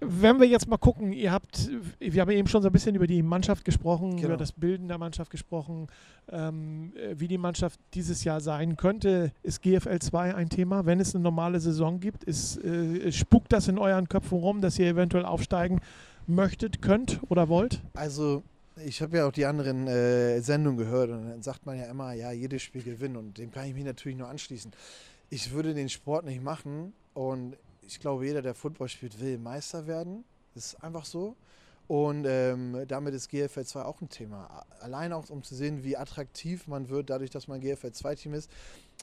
[0.00, 3.06] wenn wir jetzt mal gucken, ihr habt, wir haben eben schon so ein bisschen über
[3.06, 4.28] die Mannschaft gesprochen, Genau.
[4.28, 5.88] über das Bilden der Mannschaft gesprochen,
[6.30, 9.32] ähm, äh, wie die Mannschaft dieses Jahr sein könnte.
[9.42, 10.86] Ist GFL 2 ein Thema?
[10.86, 14.78] Wenn es eine normale Saison gibt, ist, äh, spukt das in euren Köpfen rum, dass
[14.78, 15.80] ihr eventuell aufsteigen
[16.26, 17.80] möchtet, könnt oder wollt?
[17.94, 18.42] Also,
[18.84, 22.12] ich habe ja auch die anderen äh, Sendungen gehört und dann sagt man ja immer,
[22.12, 24.70] ja, jedes Spiel gewinnen und dem kann ich mich natürlich nur anschließen.
[25.30, 27.56] Ich würde den Sport nicht machen und
[27.88, 30.24] ich glaube, jeder, der Football spielt, will Meister werden.
[30.54, 31.36] Das ist einfach so.
[31.88, 34.66] Und ähm, damit ist GFL 2 auch ein Thema.
[34.80, 38.50] Allein auch, um zu sehen, wie attraktiv man wird, dadurch, dass man GFL 2-Team ist,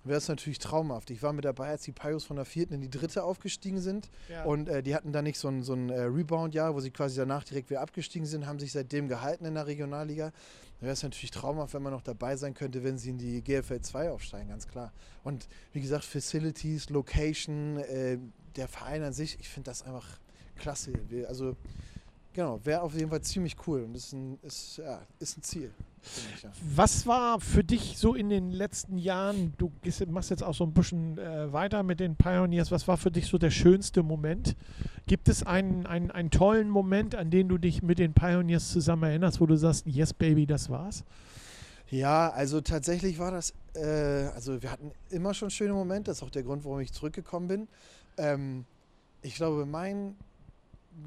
[0.04, 1.10] wäre es natürlich traumhaft.
[1.10, 4.12] Ich war mit dabei, als die Pios von der vierten in die dritte aufgestiegen sind.
[4.46, 7.18] Und äh, die hatten da nicht so ein, so ein äh, Rebound-Jahr, wo sie quasi
[7.18, 10.32] danach direkt wieder abgestiegen sind, haben sich seitdem gehalten in der Regionalliga.
[10.80, 13.42] Da wäre es natürlich traumhaft, wenn man noch dabei sein könnte, wenn sie in die
[13.42, 14.94] GFL 2 aufsteigen, ganz klar.
[15.24, 18.20] Und wie gesagt, Facilities, Location, äh,
[18.56, 20.06] der Verein an sich, ich finde das einfach
[20.56, 20.94] klasse.
[21.28, 21.56] Also,
[22.34, 25.72] genau, wäre auf jeden Fall ziemlich cool und ist ein, ist, ja, ist ein Ziel.
[26.36, 26.52] ich, ja.
[26.76, 29.72] Was war für dich so in den letzten Jahren, du
[30.08, 33.28] machst jetzt auch so ein bisschen äh, weiter mit den Pioneers, was war für dich
[33.28, 34.56] so der schönste Moment?
[35.08, 39.04] Gibt es einen, einen, einen tollen Moment, an den du dich mit den Pioneers zusammen
[39.04, 41.04] erinnerst, wo du sagst, yes baby, das war's?
[41.90, 46.24] Ja, also tatsächlich war das, äh, also wir hatten immer schon schöne Momente, das ist
[46.24, 47.68] auch der Grund, warum ich zurückgekommen bin.
[48.18, 48.66] Ähm,
[49.22, 50.16] ich glaube, mein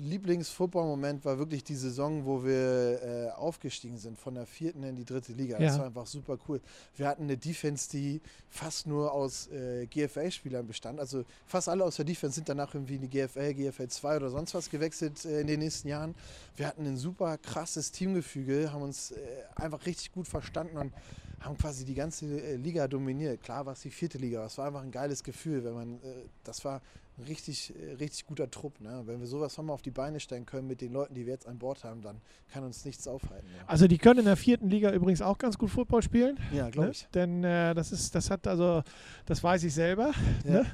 [0.00, 5.04] Lieblings-Football-Moment war wirklich die Saison, wo wir äh, aufgestiegen sind von der vierten in die
[5.04, 5.58] dritte Liga.
[5.58, 5.78] Das Ja.
[5.80, 6.60] war einfach super cool.
[6.96, 8.20] Wir hatten eine Defense, die
[8.50, 11.00] fast nur aus äh, GFL-Spielern bestand.
[11.00, 14.30] Also fast alle aus der Defense sind danach irgendwie in die GFL, GFL 2 oder
[14.30, 16.14] sonst was gewechselt äh, in den nächsten Jahren.
[16.56, 19.16] Wir hatten ein super krasses Teamgefüge, haben uns äh,
[19.56, 20.92] einfach richtig gut verstanden und
[21.40, 23.42] haben quasi die ganze äh, Liga dominiert.
[23.42, 25.94] Klar war es die vierte Liga, aber es war einfach ein geiles Gefühl, wenn man,
[26.02, 26.82] äh, das war
[27.26, 28.80] richtig, äh, richtig guter Trupp.
[28.80, 29.02] Ne?
[29.06, 31.46] Wenn wir sowas nochmal auf die Beine stellen können mit den Leuten, die wir jetzt
[31.46, 32.20] an Bord haben, dann
[32.52, 33.46] kann uns nichts aufhalten.
[33.56, 36.38] Ja, Also die können in der vierten Liga übrigens auch ganz gut Football spielen.
[36.52, 36.92] ja glaube Ne?
[36.92, 37.06] ich.
[37.14, 38.82] Denn äh, das ist, das hat also,
[39.26, 40.12] das weiß ich selber.
[40.44, 40.50] Ja.
[40.50, 40.66] Ne?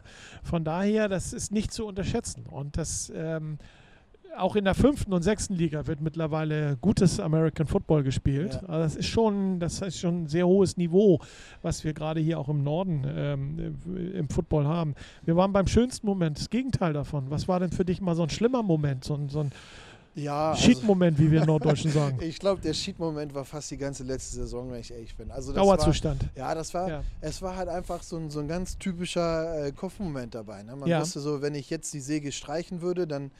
[0.42, 2.46] Von daher, das ist nicht zu unterschätzen.
[2.46, 3.58] Und das ähm,
[4.38, 8.54] auch in der fünften und sechsten Liga wird mittlerweile gutes American Football gespielt.
[8.62, 8.68] Ja.
[8.68, 11.20] Also das ist schon, das ist schon ein sehr hohes Niveau,
[11.62, 13.76] was wir gerade hier auch im Norden ähm,
[14.14, 14.94] im Football haben.
[15.24, 17.30] Wir waren beim schönsten Moment, das Gegenteil davon.
[17.30, 19.52] Was war denn für dich mal so ein schlimmer Moment, so ein, so ein
[20.14, 22.18] Ja, also, Shit-Moment, wie wir in Norddeutschen sagen?
[22.20, 25.30] ich glaube, der Sheet-Moment war fast die ganze letzte Saison, wenn ich ehrlich bin.
[25.30, 26.22] Also Dauerzustand.
[26.22, 27.02] War, ja, das war, Ja.
[27.20, 30.62] es war halt einfach so ein, so ein ganz typischer äh, Kopfmoment dabei.
[30.62, 30.76] Ne?
[30.76, 31.00] Man Ja.
[31.00, 33.30] wusste so, wenn ich jetzt die Säge streichen würde, dann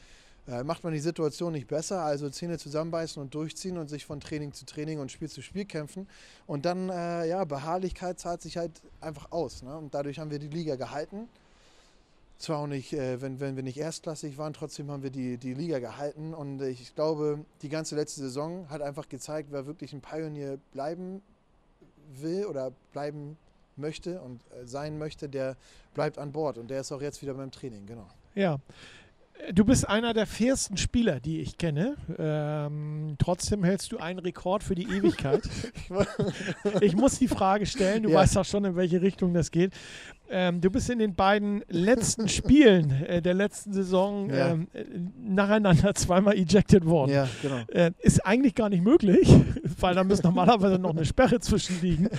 [0.47, 2.01] äh, macht man die Situation nicht besser.
[2.01, 5.65] Also Zähne zusammenbeißen und durchziehen und sich von Training zu Training und Spiel zu Spiel
[5.65, 6.07] kämpfen.
[6.45, 9.63] Und dann, äh, ja, Beharrlichkeit zahlt sich halt einfach aus.
[9.63, 9.75] Ne?
[9.75, 11.27] Und dadurch haben wir die Liga gehalten.
[12.37, 15.53] Zwar auch nicht, äh, wenn, wenn wir nicht erstklassig waren, trotzdem haben wir die, die
[15.53, 16.33] Liga gehalten.
[16.33, 21.21] Und ich glaube, die ganze letzte Saison hat einfach gezeigt, wer wirklich ein Pionier bleiben
[22.13, 23.37] will oder bleiben
[23.77, 25.55] möchte und äh, sein möchte, der
[25.93, 26.57] bleibt an Bord.
[26.57, 28.07] Und der ist auch jetzt wieder beim Training, genau.
[28.35, 28.59] Ja.
[29.53, 31.95] Du bist einer der fairsten Spieler, die ich kenne.
[32.17, 35.43] Ähm, trotzdem hältst du einen Rekord für die Ewigkeit.
[36.81, 38.19] ich muss die Frage stellen, du Ja.
[38.19, 39.73] weißt auch schon, in welche Richtung das geht.
[40.27, 44.53] Ähm, du bist in den beiden letzten Spielen äh, der letzten Saison Ja.
[44.53, 44.83] ähm, äh,
[45.23, 47.11] nacheinander zweimal ejected worden.
[47.11, 47.57] Ja, genau.
[47.67, 49.31] Äh, ist eigentlich gar nicht möglich,
[49.79, 52.09] weil da muss normalerweise noch eine Sperre zwischenliegen.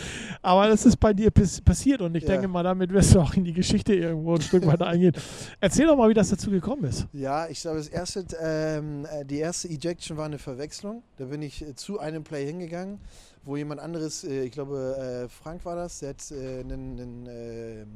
[0.43, 2.29] Aber das ist bei dir pass passiert und ich Ja.
[2.35, 5.15] denke mal, damit wirst du auch in die Geschichte irgendwo ein Stück weiter eingehen.
[5.61, 7.06] Erzähl doch mal, wie das dazu gekommen ist.
[7.13, 11.03] Ja, ich glaube, das erste, ähm, äh, die erste Ejection war eine Verwechslung.
[11.17, 13.01] Da bin ich äh, zu einem Play hingegangen,
[13.45, 17.27] wo jemand anderes, äh, ich glaube, äh, Frank war das, der hat äh, einen, einen
[17.27, 17.87] äh,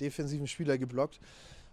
[0.00, 1.20] defensiven Spieler geblockt.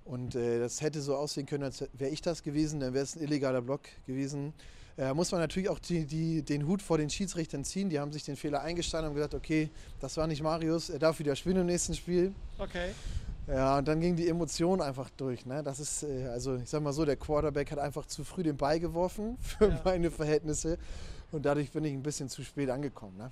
[0.03, 3.15] Und äh, das hätte so aussehen können, als wäre ich das gewesen, dann wäre es
[3.15, 4.53] ein illegaler Block gewesen.
[4.97, 7.89] Da muss man natürlich auch die, die, den Hut vor den Schiedsrichtern ziehen.
[7.89, 11.19] Die haben sich den Fehler eingestanden und gesagt, okay, das war nicht Marius, er darf
[11.19, 12.33] wieder spielen im nächsten Spiel.
[12.57, 12.91] Okay.
[13.47, 15.45] Ja, und dann ging die Emotion einfach durch.
[15.45, 15.61] Ne?
[15.63, 18.57] Das ist, äh, also ich sag mal so, der Quarterback hat einfach zu früh den
[18.57, 19.81] Ball geworfen für Ja.
[19.85, 20.77] meine Verhältnisse.
[21.31, 23.17] Und dadurch bin ich ein bisschen zu spät angekommen.
[23.17, 23.31] Ne?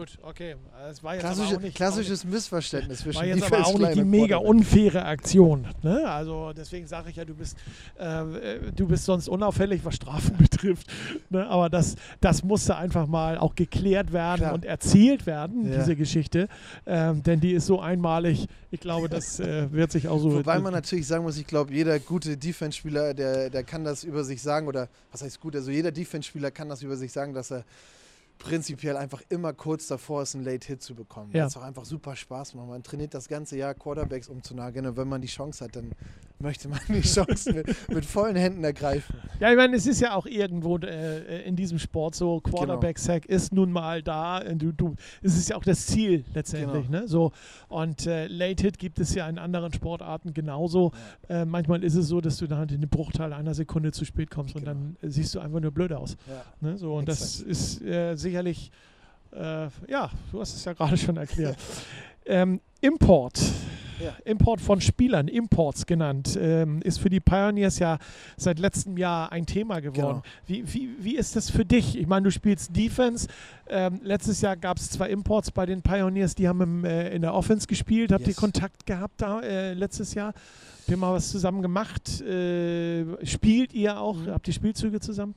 [0.00, 0.56] Gut, okay.
[0.90, 4.38] Es war jetzt Klassische, nicht, klassisches Missverständnis zwischen war jetzt aber auch nicht die mega
[4.38, 5.66] unfaire Aktion.
[5.82, 6.08] Ne?
[6.08, 7.58] Also deswegen sage ich ja, du bist,
[7.98, 8.24] äh,
[8.74, 10.86] du bist sonst unauffällig, was Strafen betrifft.
[11.28, 11.46] Ne?
[11.46, 14.54] Aber das, das musste einfach mal auch geklärt werden Klar.
[14.54, 15.80] und erzählt werden, Ja.
[15.80, 16.48] diese Geschichte.
[16.86, 18.46] Ähm, denn die ist so einmalig.
[18.70, 20.32] Ich glaube, das äh, wird sich auch so.
[20.32, 24.24] Wobei man natürlich sagen muss, ich glaube, jeder gute Defense-Spieler, der, der kann das über
[24.24, 27.52] sich sagen, oder was heißt gut, also jeder Defense-Spieler kann das über sich sagen, dass
[27.52, 27.64] er
[28.40, 31.30] prinzipiell einfach immer kurz davor ist, einen Late-Hit zu bekommen.
[31.32, 31.46] Ja.
[31.46, 32.66] Es auch einfach super Spaß macht.
[32.68, 35.92] Man trainiert das ganze Jahr, Quarterbacks umzunageln und wenn man die Chance hat, dann
[36.42, 39.14] möchte man die Chance mit, mit vollen Händen ergreifen.
[39.40, 42.56] Ja, ich meine, es ist ja auch irgendwo äh, in diesem Sport so, Genau.
[42.56, 44.38] Quarterback-Sack ist nun mal da.
[44.38, 46.86] Und Du, du, es ist ja auch das Ziel letztendlich.
[46.86, 47.00] Genau.
[47.02, 47.08] Ne?
[47.08, 47.32] So,
[47.68, 50.92] und äh, Late-Hit gibt es ja in anderen Sportarten genauso.
[51.28, 54.06] Äh, manchmal ist es so, dass du dann halt in den Bruchteil einer Sekunde zu
[54.06, 54.72] spät kommst und Genau.
[54.72, 56.16] dann äh, siehst du einfach nur blöd aus.
[56.26, 56.42] Ja.
[56.60, 56.78] Ne?
[56.78, 57.50] So, und das Exakt.
[57.50, 58.70] ist äh, sicherlich,
[59.32, 61.56] äh, ja, du hast es ja gerade schon erklärt.
[62.26, 63.40] ähm, Import.
[64.00, 64.16] Ja.
[64.24, 67.98] Import von Spielern, Imports genannt, ähm, ist für die Pioneers ja
[68.38, 70.22] seit letztem Jahr ein Thema geworden.
[70.22, 70.22] Genau.
[70.46, 71.98] Wie, wie, wie ist das für dich?
[71.98, 73.28] Ich meine, du spielst Defense.
[73.68, 77.20] Ähm, letztes Jahr gab es zwei Imports bei den Pioneers, die haben im, äh, in
[77.20, 78.10] der Offense gespielt.
[78.10, 78.36] Habt ihr Yes.
[78.36, 80.28] Kontakt gehabt da äh, letztes Jahr?
[80.28, 82.22] Habt ihr mal was zusammen gemacht?
[82.22, 84.16] Äh, spielt ihr auch?
[84.28, 85.34] Habt ihr Spielzüge zusammen?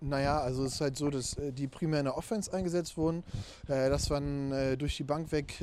[0.00, 3.24] Naja, also es ist halt so, dass äh, die primär in der Offense eingesetzt wurden.
[3.66, 5.56] Äh, das waren äh, durch die Bank weg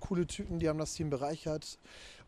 [0.00, 1.78] coole Typen, die haben das Team bereichert.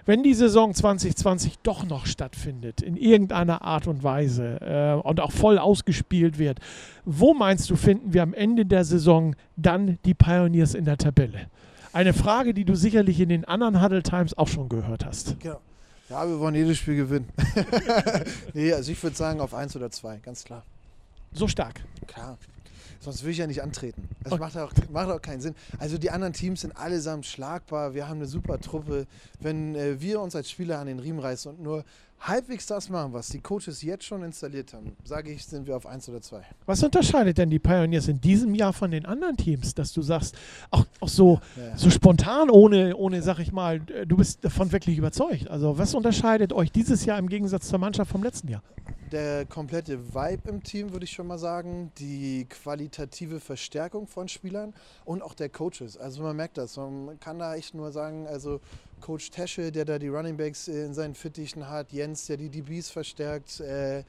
[0.06, 5.32] Wenn die Saison 2020 doch noch stattfindet, in irgendeiner Art und Weise äh, und auch
[5.32, 6.61] voll ausgespielt wird,
[7.04, 11.48] wo meinst du, finden wir am Ende der Saison dann die Pioneers in der Tabelle?
[11.92, 15.38] Eine Frage, die du sicherlich in den anderen Huddle Times auch schon gehört hast.
[15.40, 15.61] Genau.
[16.09, 17.28] Ja, wir wollen jedes Spiel gewinnen.
[18.55, 20.62] nee, also ich würde sagen auf eins oder zwei, ganz klar.
[21.33, 21.80] So stark.
[22.07, 22.38] Klar.
[23.01, 24.09] Sonst will ich ja nicht antreten.
[24.22, 24.40] Das Okay.
[24.40, 25.55] macht auch, macht auch keinen Sinn.
[25.78, 27.95] Also die anderen Teams sind allesamt schlagbar.
[27.95, 29.07] Wir haben eine super Truppe.
[29.40, 31.84] Wenn äh, wir uns als Spieler an den Riemen reißen und nur
[32.23, 35.87] halbwegs das machen, was die Coaches jetzt schon installiert haben, sage ich, sind wir auf
[35.87, 36.43] 1 oder 2.
[36.66, 40.37] Was unterscheidet denn die Pioneers in diesem Jahr von den anderen Teams, dass du sagst,
[40.70, 41.77] auch, auch so, Ja.
[41.77, 45.49] so spontan, ohne, ohne, sag ich mal, du bist davon wirklich überzeugt.
[45.49, 48.62] Also was unterscheidet euch dieses Jahr im Gegensatz zur Mannschaft vom letzten Jahr?
[49.11, 54.73] Der komplette Vibe im Team, würde ich schon mal sagen, die qualitative Verstärkung von Spielern
[55.05, 55.99] und auch der Coaches.
[55.99, 58.61] Also man merkt das, man kann da echt nur sagen, also
[59.03, 62.88] Coach Tesche, der da die Running Backs in seinen Fittichen hat, Jens, der die DBs
[62.88, 64.05] verstärkt, äh,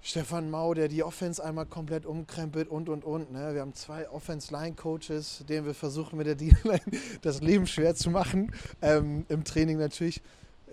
[0.00, 3.32] Stefan Mau, der die Offense einmal komplett umkrempelt und und und.
[3.32, 3.54] Ne?
[3.54, 6.80] Wir haben zwei Offense-Line-Coaches, denen wir versuchen mit der D-Line
[7.22, 8.52] das Leben schwer zu machen.
[8.82, 10.22] Ähm, Im Training natürlich.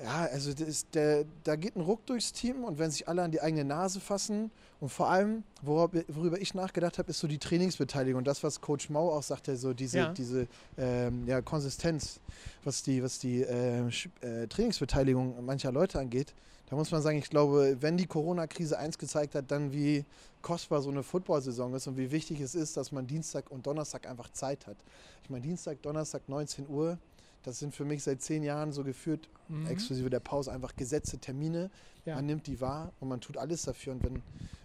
[0.03, 0.51] Ja, also
[0.93, 3.99] der, da geht ein Ruck durchs Team und wenn sich alle an die eigene Nase
[3.99, 4.49] fassen
[4.79, 8.19] und vor allem, worauf, worüber ich nachgedacht habe, ist so die Trainingsbeteiligung.
[8.19, 10.13] Und das, was Coach Mau auch sagte, so diese, Ja.
[10.13, 10.47] diese
[10.77, 12.19] ähm, ja, Konsistenz,
[12.63, 13.87] was die, was die äh,
[14.21, 16.33] äh, Trainingsbeteiligung mancher Leute angeht.
[16.69, 20.05] Da muss man sagen, ich glaube, wenn die Corona-Krise eins gezeigt hat, dann wie
[20.41, 24.07] kostbar so eine Football-Saison ist und wie wichtig es ist, dass man Dienstag und Donnerstag
[24.07, 24.77] einfach Zeit hat.
[25.21, 26.97] Ich meine, Dienstag, Donnerstag, 19 Uhr,
[27.43, 29.27] das sind für mich seit zehn Jahren so geführt,
[29.67, 31.69] exklusive der Pause, einfach gesetzte Termine.
[32.05, 32.15] Ja.
[32.15, 33.93] Man nimmt die wahr und man tut alles dafür.
[33.93, 34.21] Und wenn,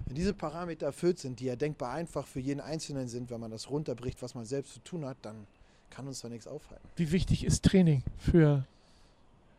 [0.07, 3.51] wenn diese Parameter erfüllt sind, die ja denkbar einfach für jeden Einzelnen sind, wenn man
[3.51, 5.47] das runterbricht, was man selbst zu tun hat, dann
[5.91, 6.87] kann uns da nichts aufhalten.
[6.97, 8.65] Wie wichtig ist Training für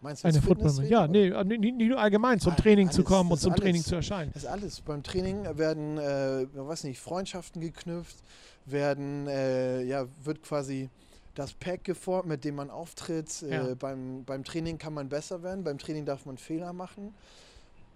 [0.02, 0.70] Meinst du eine das Football?
[0.70, 3.62] Fitnesstraining Ja, nee, äh, nicht nur allgemein zum Training zu alles, kommen und zum alles.
[3.64, 4.32] Training zu erscheinen.
[4.34, 4.82] Das ist alles.
[4.82, 8.18] Beim Training werden, äh, weiß nicht, Freundschaften geknüpft,
[8.66, 10.90] werden, äh, ja, wird quasi
[11.38, 13.42] das Pack geformt, mit dem man auftritt.
[13.42, 13.70] Ja.
[13.70, 17.14] Äh, beim, beim Training kann man besser werden, beim Training darf man Fehler machen.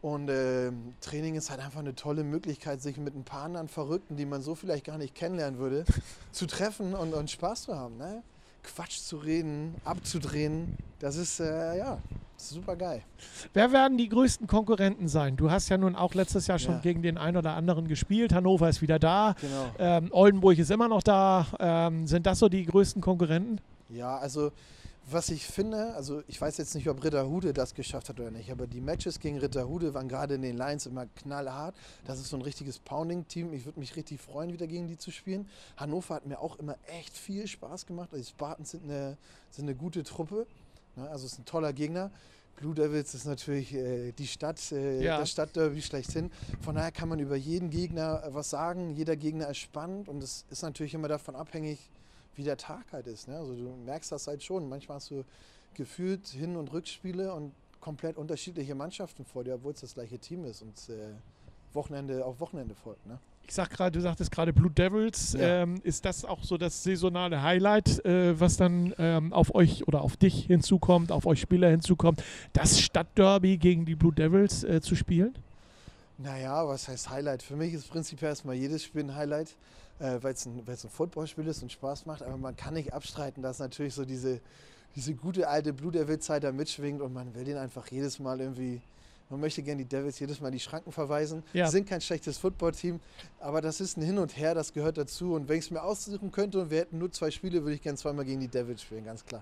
[0.01, 4.15] Und ähm, Training ist halt einfach eine tolle Möglichkeit, sich mit ein paar anderen Verrückten,
[4.15, 5.85] die man so vielleicht gar nicht kennenlernen würde,
[6.31, 7.97] zu treffen und, und Spaß zu haben.
[7.97, 8.23] Ne?
[8.63, 11.97] Quatsch zu reden, abzudrehen, das ist, äh, ja,
[12.37, 13.01] super geil.
[13.53, 15.35] Wer werden die größten Konkurrenten sein?
[15.37, 16.79] Du hast ja nun auch letztes Jahr schon Ja.
[16.81, 18.33] gegen den einen oder anderen gespielt.
[18.33, 19.35] Hannover ist wieder da.
[19.41, 19.65] Genau.
[19.79, 21.45] Ähm, Oldenburg ist immer noch da.
[21.59, 23.59] Ähm, sind das so die größten Konkurrenten?
[23.89, 24.51] Ja, also
[25.09, 28.51] was ich finde, also ich weiß jetzt nicht, ob Ritterhude das geschafft hat oder nicht,
[28.51, 31.75] aber die Matches gegen Ritterhude waren gerade in den Lines immer knallhart.
[32.05, 33.51] Das ist so ein richtiges Pounding-Team.
[33.53, 35.49] Ich würde mich richtig freuen, wieder gegen die zu spielen.
[35.77, 38.09] Hannover hat mir auch immer echt viel Spaß gemacht.
[38.11, 39.17] Also die Spartans sind eine,
[39.49, 40.45] sind eine gute Truppe.
[40.95, 41.09] Ne?
[41.09, 42.11] Also es ist ein toller Gegner.
[42.57, 45.17] Blue Devils ist natürlich äh, die Stadt, äh, Ja.
[45.19, 46.29] das Stadtderby schlechthin.
[46.61, 48.91] Von daher kann man über jeden Gegner was sagen.
[48.91, 51.79] Jeder Gegner ist spannend und es ist natürlich immer davon abhängig,
[52.35, 53.27] wie der Tag halt ist.
[53.27, 53.37] Ne?
[53.37, 54.67] Also du merkst das halt schon.
[54.69, 55.23] Manchmal hast du
[55.73, 60.45] gefühlt Hin- und Rückspiele und komplett unterschiedliche Mannschaften vor dir, obwohl es das gleiche Team
[60.45, 61.13] ist und äh,
[61.73, 63.05] Wochenende auf Wochenende folgt.
[63.07, 63.17] Ne?
[63.47, 65.33] Ich sag gerade, du sagtest gerade Blue Devils.
[65.33, 65.63] Ja.
[65.63, 70.01] Ähm, ist das auch so das saisonale Highlight, äh, was dann ähm, auf euch oder
[70.01, 72.23] auf dich hinzukommt, auf euch Spieler hinzukommt,
[72.53, 75.33] das Stadtderby gegen die Blue Devils äh, zu spielen?
[76.23, 77.41] Naja, was heißt Highlight?
[77.41, 79.55] Für mich ist prinzipiell erstmal jedes Spiel ein Highlight,
[79.99, 82.21] äh, weil es ein, weil's ein Footballspiel ist und Spaß macht.
[82.21, 84.39] Aber man kann nicht abstreiten, dass natürlich so diese,
[84.95, 88.81] diese gute alte Blue Devil-Zeit da mitschwingt und man will den einfach jedes Mal irgendwie.
[89.29, 91.41] Man möchte gerne die Devils jedes Mal in die Schranken verweisen.
[91.53, 91.69] Ja.
[91.71, 92.99] Sind kein schlechtes Footballteam,
[93.39, 95.35] aber das ist ein Hin und Her, das gehört dazu.
[95.35, 97.81] Und wenn ich es mir aussuchen könnte und wir hätten nur zwei Spiele, würde ich
[97.81, 99.41] gerne zweimal gegen die Devils spielen, ganz klar.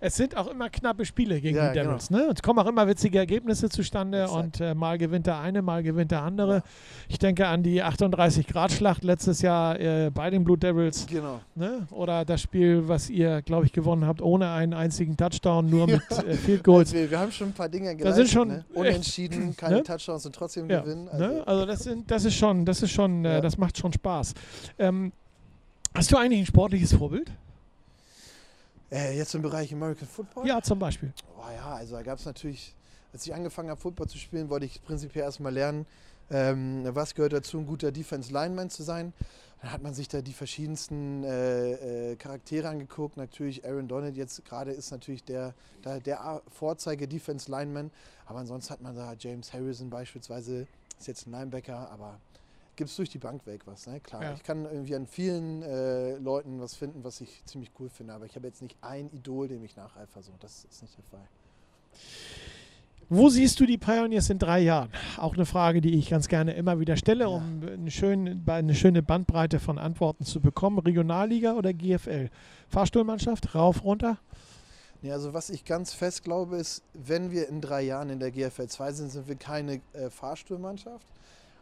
[0.00, 2.10] Es sind auch immer knappe Spiele gegen Ja, die Devils.
[2.10, 2.30] Ne?
[2.34, 4.38] Es kommen auch immer witzige Ergebnisse zustande Exakt.
[4.44, 6.56] und äh, mal gewinnt der eine, mal gewinnt der andere.
[6.56, 6.62] Ja.
[7.08, 11.06] Ich denke an die 38-Grad-Schlacht letztes Jahr äh, bei den Blue Devils.
[11.06, 11.40] Genau.
[11.54, 11.86] Ne?
[11.90, 16.02] Oder das Spiel, was ihr, glaube ich, gewonnen habt, ohne einen einzigen Touchdown, nur mit
[16.10, 16.78] äh, Field Goals.
[16.88, 18.28] Also wir, wir haben schon ein paar Dinge Da sind geleistet.
[18.30, 18.58] schon ne?
[18.58, 19.82] echt- Unentschieden, keine ne?
[19.82, 21.04] Touchdowns und trotzdem Ja, gewinnen.
[21.16, 21.42] ne?
[21.44, 23.40] also das, sind, das ist schon, das ist schon, äh, Ja.
[23.40, 24.34] das macht schon Spaß.
[24.78, 25.12] Ähm,
[25.94, 27.30] hast du eigentlich ein sportliches Vorbild?
[28.90, 30.46] Äh, jetzt im Bereich American Football?
[30.46, 31.12] Ja, zum Beispiel.
[31.36, 32.74] Oh ja, also da gab es natürlich,
[33.12, 35.86] als ich angefangen habe, Football zu spielen, wollte ich prinzipiell erstmal lernen,
[36.30, 39.12] ähm, was gehört dazu, ein guter Defense Lineman zu sein.
[39.60, 43.16] Dann hat man sich da die verschiedensten äh, äh, Charaktere angeguckt.
[43.16, 47.90] Natürlich Aaron Donald jetzt gerade ist natürlich der, der, der Vorzeige Defense Lineman.
[48.26, 50.66] Aber ansonsten hat man da James Harrison beispielsweise,
[50.98, 52.20] ist jetzt ein Linebacker, aber
[52.78, 53.86] gibt es durch die Bank weg was.
[53.86, 54.00] Ne?
[54.00, 54.32] Klar, Ja.
[54.32, 58.14] ich kann irgendwie an vielen äh, Leuten was finden, was ich ziemlich cool finde.
[58.14, 60.22] Aber ich habe jetzt nicht ein Idol, dem ich nacheifere.
[60.22, 61.28] So, das ist nicht der Fall.
[63.10, 64.90] Wo siehst du die Pioneers in drei Jahren?
[65.16, 67.28] Auch eine Frage, die ich ganz gerne immer wieder stelle, Ja.
[67.28, 70.78] um eine schöne, eine schöne Bandbreite von Antworten zu bekommen.
[70.78, 72.28] Regionalliga oder GFL?
[72.68, 74.18] Fahrstuhlmannschaft, rauf, runter?
[75.00, 78.30] Ja, also was ich ganz fest glaube, ist, wenn wir in drei Jahren in der
[78.30, 81.06] GFL 2 sind, sind wir keine äh, Fahrstuhlmannschaft.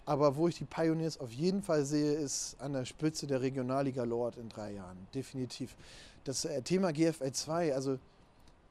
[0.06, 4.04] Aber wo ich die Pioneers auf jeden Fall sehe, ist an der Spitze der Regionalliga
[4.04, 4.96] Lord in drei Jahren.
[5.12, 5.76] Definitiv.
[6.24, 7.98] Das äh, Thema GFL 2, also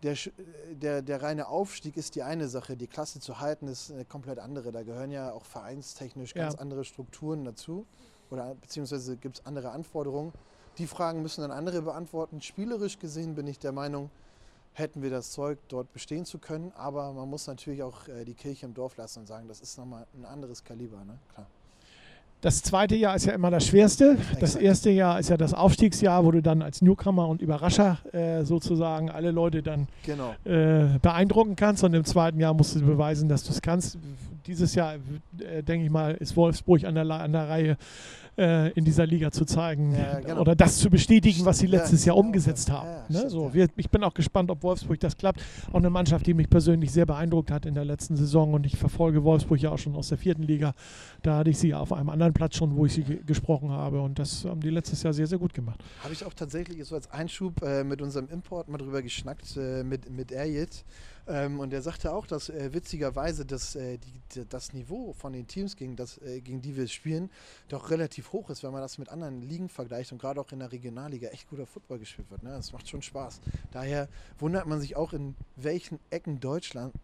[0.01, 0.29] der, äh,
[0.71, 4.39] der, der reine Aufstieg ist die eine Sache, die Klasse zu halten ist eine komplett
[4.39, 4.71] andere.
[4.71, 6.43] Da gehören ja auch vereinstechnisch Ja.
[6.43, 7.85] ganz andere Strukturen dazu
[8.31, 10.31] oder beziehungsweise gibt es andere Anforderungen.
[10.77, 12.41] Die Fragen müssen dann andere beantworten.
[12.41, 14.09] Spielerisch gesehen bin ich der Meinung,
[14.75, 16.71] hätten wir das Zeug, dort bestehen zu können.
[16.77, 19.77] Aber man muss natürlich auch äh, die Kirche im Dorf lassen und sagen, das ist
[19.77, 20.97] nochmal ein anderes Kaliber.
[21.05, 21.17] Ne?
[21.33, 21.47] Klar.
[22.41, 24.17] Das zweite Jahr ist ja immer das schwerste.
[24.39, 28.43] Das erste Jahr ist ja das Aufstiegsjahr, wo du dann als Newcomer und Überrascher äh,
[28.43, 30.35] sozusagen alle Leute dann Genau.
[30.43, 31.83] äh, beeindrucken kannst.
[31.83, 33.97] Und im zweiten Jahr musst du beweisen, dass du es kannst.
[34.45, 34.95] Dieses Jahr,
[35.39, 37.77] äh, denke ich mal, ist Wolfsburg an der, an der Reihe,
[38.37, 40.41] äh, in dieser Liga zu zeigen Ja, genau.
[40.41, 42.89] oder das zu bestätigen, was sie Ja, letztes Jahr umgesetzt haben.
[43.09, 43.29] Ja, ne?
[43.29, 43.53] so, ja.
[43.53, 45.41] wir, ich bin auch gespannt, ob Wolfsburg das klappt.
[45.71, 48.53] Auch eine Mannschaft, die mich persönlich sehr beeindruckt hat in der letzten Saison.
[48.53, 50.73] Und ich verfolge Wolfsburg ja auch schon aus der vierten Liga.
[51.23, 54.01] Da hatte ich sie auf einem anderen Platz schon, wo ich sie ge gesprochen habe.
[54.01, 55.83] Und das haben die letztes Jahr sehr, sehr gut gemacht.
[56.03, 59.83] Habe ich auch tatsächlich so als Einschub äh, mit unserem Import mal drüber geschnackt, äh,
[59.83, 60.83] mit, mit Erjit.
[61.27, 65.33] Ähm, und der sagte auch, dass äh, witzigerweise dass, äh, die, die, das Niveau von
[65.33, 67.29] den Teams, gegen, das, äh, gegen die wir spielen,
[67.67, 70.59] doch relativ hoch ist, wenn man das mit anderen Ligen vergleicht und gerade auch in
[70.59, 72.43] der Regionalliga echt guter Football gespielt wird.
[72.43, 72.49] Ne?
[72.51, 73.41] Das macht schon Spaß.
[73.71, 74.07] Daher
[74.37, 76.95] wundert man sich auch, in welchen Ecken Deutschlands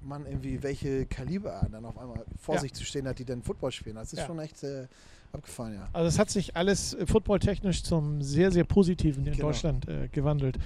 [0.00, 2.60] man irgendwie welche Kaliber dann auf einmal vor Ja.
[2.62, 3.96] sich zu stehen hat, die dann Football spielen.
[3.96, 4.26] Das ist Ja.
[4.26, 4.86] schon echt äh,
[5.32, 5.88] abgefahren, ja.
[5.92, 9.48] Also es hat sich alles äh, footballtechnisch zum sehr, sehr Positiven in Genau.
[9.48, 10.56] Deutschland äh, gewandelt.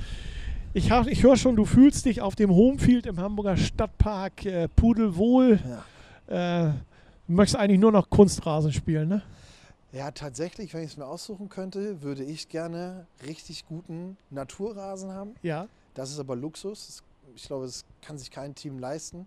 [0.74, 4.68] Ich, hab- ich höre schon, du fühlst dich auf dem Homefield im Hamburger Stadtpark äh,
[4.68, 5.60] pudelwohl.
[6.28, 6.68] ja.
[6.68, 6.72] Äh,
[7.26, 9.22] du möchtest eigentlich nur noch Kunstrasen spielen, ne?
[9.92, 15.34] Ja, tatsächlich, wenn ich es mir aussuchen könnte, würde ich gerne richtig guten Naturrasen haben.
[15.42, 15.68] Ja.
[15.92, 16.86] Das ist aber Luxus.
[16.86, 17.02] Das,
[17.36, 19.26] ich glaube, das kann sich kein Team leisten.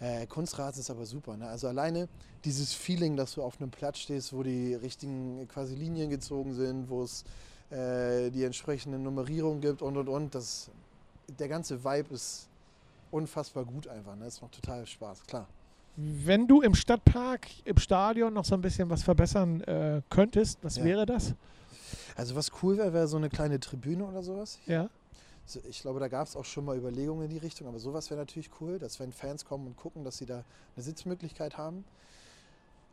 [0.00, 1.36] Äh, Kunstrasen ist aber super.
[1.36, 1.46] Ne?
[1.46, 2.08] Also alleine
[2.46, 6.88] dieses Feeling, dass du auf einem Platz stehst, wo die richtigen quasi Linien gezogen sind,
[6.88, 7.24] wo es
[7.70, 10.34] äh, die entsprechende Nummerierung gibt und und und.
[10.34, 10.70] Das,
[11.28, 12.48] der ganze Vibe ist
[13.10, 14.16] unfassbar gut einfach.
[14.16, 14.26] Ne?
[14.26, 15.46] Es macht total Spaß, klar.
[15.96, 20.76] Wenn du im Stadtpark, im Stadion noch so ein bisschen was verbessern äh, könntest, was
[20.76, 20.84] Ja.
[20.84, 21.34] wäre das?
[22.16, 24.58] Also was cool wäre, wäre so eine kleine Tribüne oder sowas.
[24.66, 24.88] Ja.
[25.68, 28.18] Ich glaube, da gab es auch schon mal Überlegungen in die Richtung, aber sowas wäre
[28.20, 30.42] natürlich cool, dass wenn Fans kommen und gucken, dass sie da
[30.74, 31.84] eine Sitzmöglichkeit haben.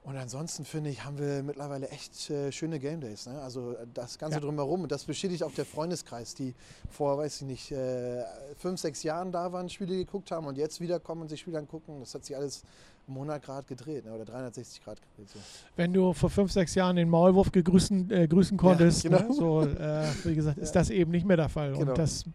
[0.04, 3.26] Und ansonsten finde ich, haben wir mittlerweile echt äh, schöne Game Days.
[3.26, 3.42] Ne?
[3.42, 4.42] Also äh, das Ganze Ja.
[4.42, 4.82] drumherum.
[4.84, 6.54] Und das bestätigt auch der Freundeskreis, die
[6.92, 8.26] vor, weiß ich nicht, äh,
[8.58, 12.02] fünf, sechs Jahren da waren, Spiele geguckt haben und jetzt wiederkommen und sich Spiele angucken.
[12.02, 12.64] Das hat sich alles
[13.08, 14.14] um 100 Grad gedreht ne?
[14.14, 15.30] oder 360 Grad gedreht.
[15.30, 15.40] So.
[15.76, 19.20] Wenn du vor fünf, sechs Jahren den Maulwurf gegrüßen, äh, grüßen konntest, genau.
[19.20, 19.34] ne?
[19.34, 20.82] so, äh, wie gesagt, ist Ja.
[20.82, 21.74] das eben nicht mehr der Fall.
[21.74, 21.92] Genau.
[21.92, 22.26] Und das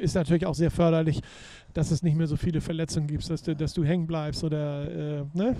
[0.00, 1.20] ist natürlich auch sehr förderlich,
[1.72, 5.20] dass es nicht mehr so viele Verletzungen gibt, dass du, dass du hängen bleibst oder
[5.20, 5.56] äh, ne?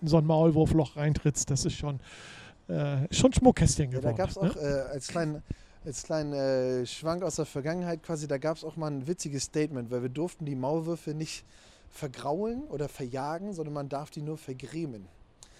[0.00, 1.50] in so ein Maulwurfloch reintrittst.
[1.50, 2.00] Das ist schon,
[2.68, 4.16] äh, schon Schmuckkästchen Ja, geworden.
[4.16, 4.50] da gab es ne?
[4.50, 5.42] auch äh, als kleinen
[5.84, 9.42] als kleinen äh, Schwank aus der Vergangenheit quasi, da gab es auch mal ein witziges
[9.44, 11.44] Statement, weil wir durften die Maulwürfe nicht
[11.92, 15.06] vergraulen oder verjagen, sondern man darf die nur vergrämen.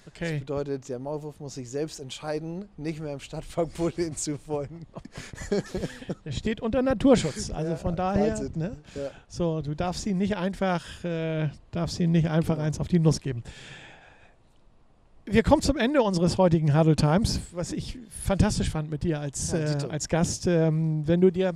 [0.04, 0.38] Das Okay.
[0.40, 4.84] bedeutet, der Maulwurf muss sich selbst entscheiden, nicht mehr im Stadtpark buddeln zu wollen.
[6.24, 7.50] Er steht unter Naturschutz.
[7.50, 8.52] Also Ja, von daher, Wahnsinn.
[8.56, 8.76] ne?
[8.96, 9.10] Ja.
[9.28, 12.66] So, du darfst ihn nicht einfach, äh, darfst ihn nicht einfach Genau.
[12.66, 13.44] eins auf die Nuss geben.
[15.24, 19.52] Wir kommen zum Ende unseres heutigen Huddle Times, was ich fantastisch fand mit dir als,
[19.52, 20.48] Ja, äh, als Gast.
[20.48, 21.54] Ähm, wenn du dir,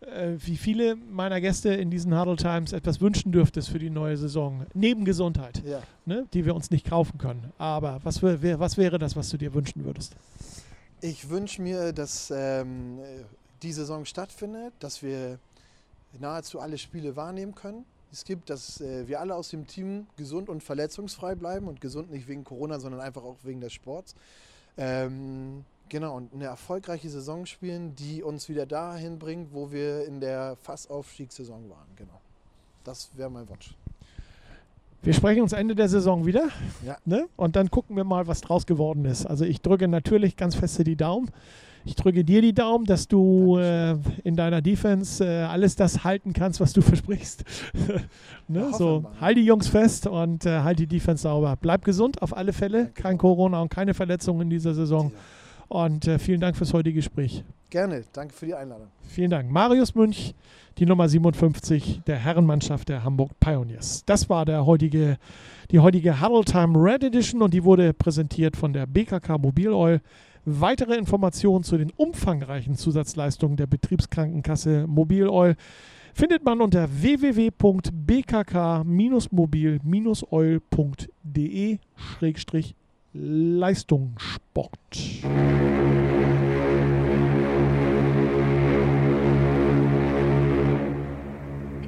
[0.00, 4.16] äh, wie viele meiner Gäste in diesen Huddle Times, etwas wünschen dürftest für die neue
[4.16, 5.82] Saison, neben Gesundheit, Ja.
[6.06, 7.52] ne, die wir uns nicht kaufen können.
[7.58, 10.16] Aber was, wär, was wäre das, was du dir wünschen würdest?
[11.02, 12.98] Ich wünsche mir, dass ähm,
[13.62, 15.38] die Saison stattfindet, dass wir
[16.18, 17.84] nahezu alle Spiele wahrnehmen können.
[18.12, 22.10] Es gibt, dass äh, wir alle aus dem Team gesund und verletzungsfrei bleiben und gesund
[22.10, 24.14] nicht wegen Corona, sondern einfach auch wegen des Sports.
[24.76, 30.20] Ähm, genau, und eine erfolgreiche Saison spielen, die uns wieder dahin bringt, wo wir in
[30.20, 31.88] der Fast-Aufstiegssaison waren.
[31.96, 32.20] Genau.
[32.84, 33.74] Das wäre mein Wunsch.
[35.02, 36.48] Wir sprechen uns Ende der Saison wieder.
[36.86, 36.96] Ja.
[37.04, 37.26] Ne?
[37.36, 39.26] Und dann gucken wir mal, was draus geworden ist.
[39.26, 41.30] Also ich drücke natürlich ganz feste die Daumen.
[41.86, 46.34] Ich drücke dir die Daumen, dass du äh, in deiner Defense äh, alles das halten
[46.34, 47.44] kannst, was du versprichst.
[48.48, 48.60] ne?
[48.60, 51.56] Ja, so, halt die Jungs fest und äh, halt die Defense sauber.
[51.58, 52.84] Bleib gesund auf alle Fälle.
[52.84, 53.02] Danke.
[53.02, 55.12] Kein Corona und keine Verletzungen in dieser Saison.
[55.70, 57.44] Und äh, vielen Dank fürs heutige Gespräch.
[57.70, 58.88] Gerne, danke für die Einladung.
[59.02, 59.48] Vielen Dank.
[59.52, 60.34] Marius Münch,
[60.78, 64.02] die Nummer 57 der Herrenmannschaft der Hamburg Pioneers.
[64.04, 65.16] Das war der heutige,
[65.70, 70.00] die heutige Huddle Time Red Edition und die wurde präsentiert von der BKK Mobil Oil.
[70.44, 75.54] Weitere Informationen zu den umfangreichen Zusatzleistungen der Betriebskrankenkasse Mobil Oil
[76.14, 76.88] findet man unter
[83.12, 84.70] www.bkk-mobil-oil.de-leistungssport.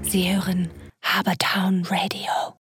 [0.02, 0.68] Sie hören
[1.02, 2.42] Habertown Radio.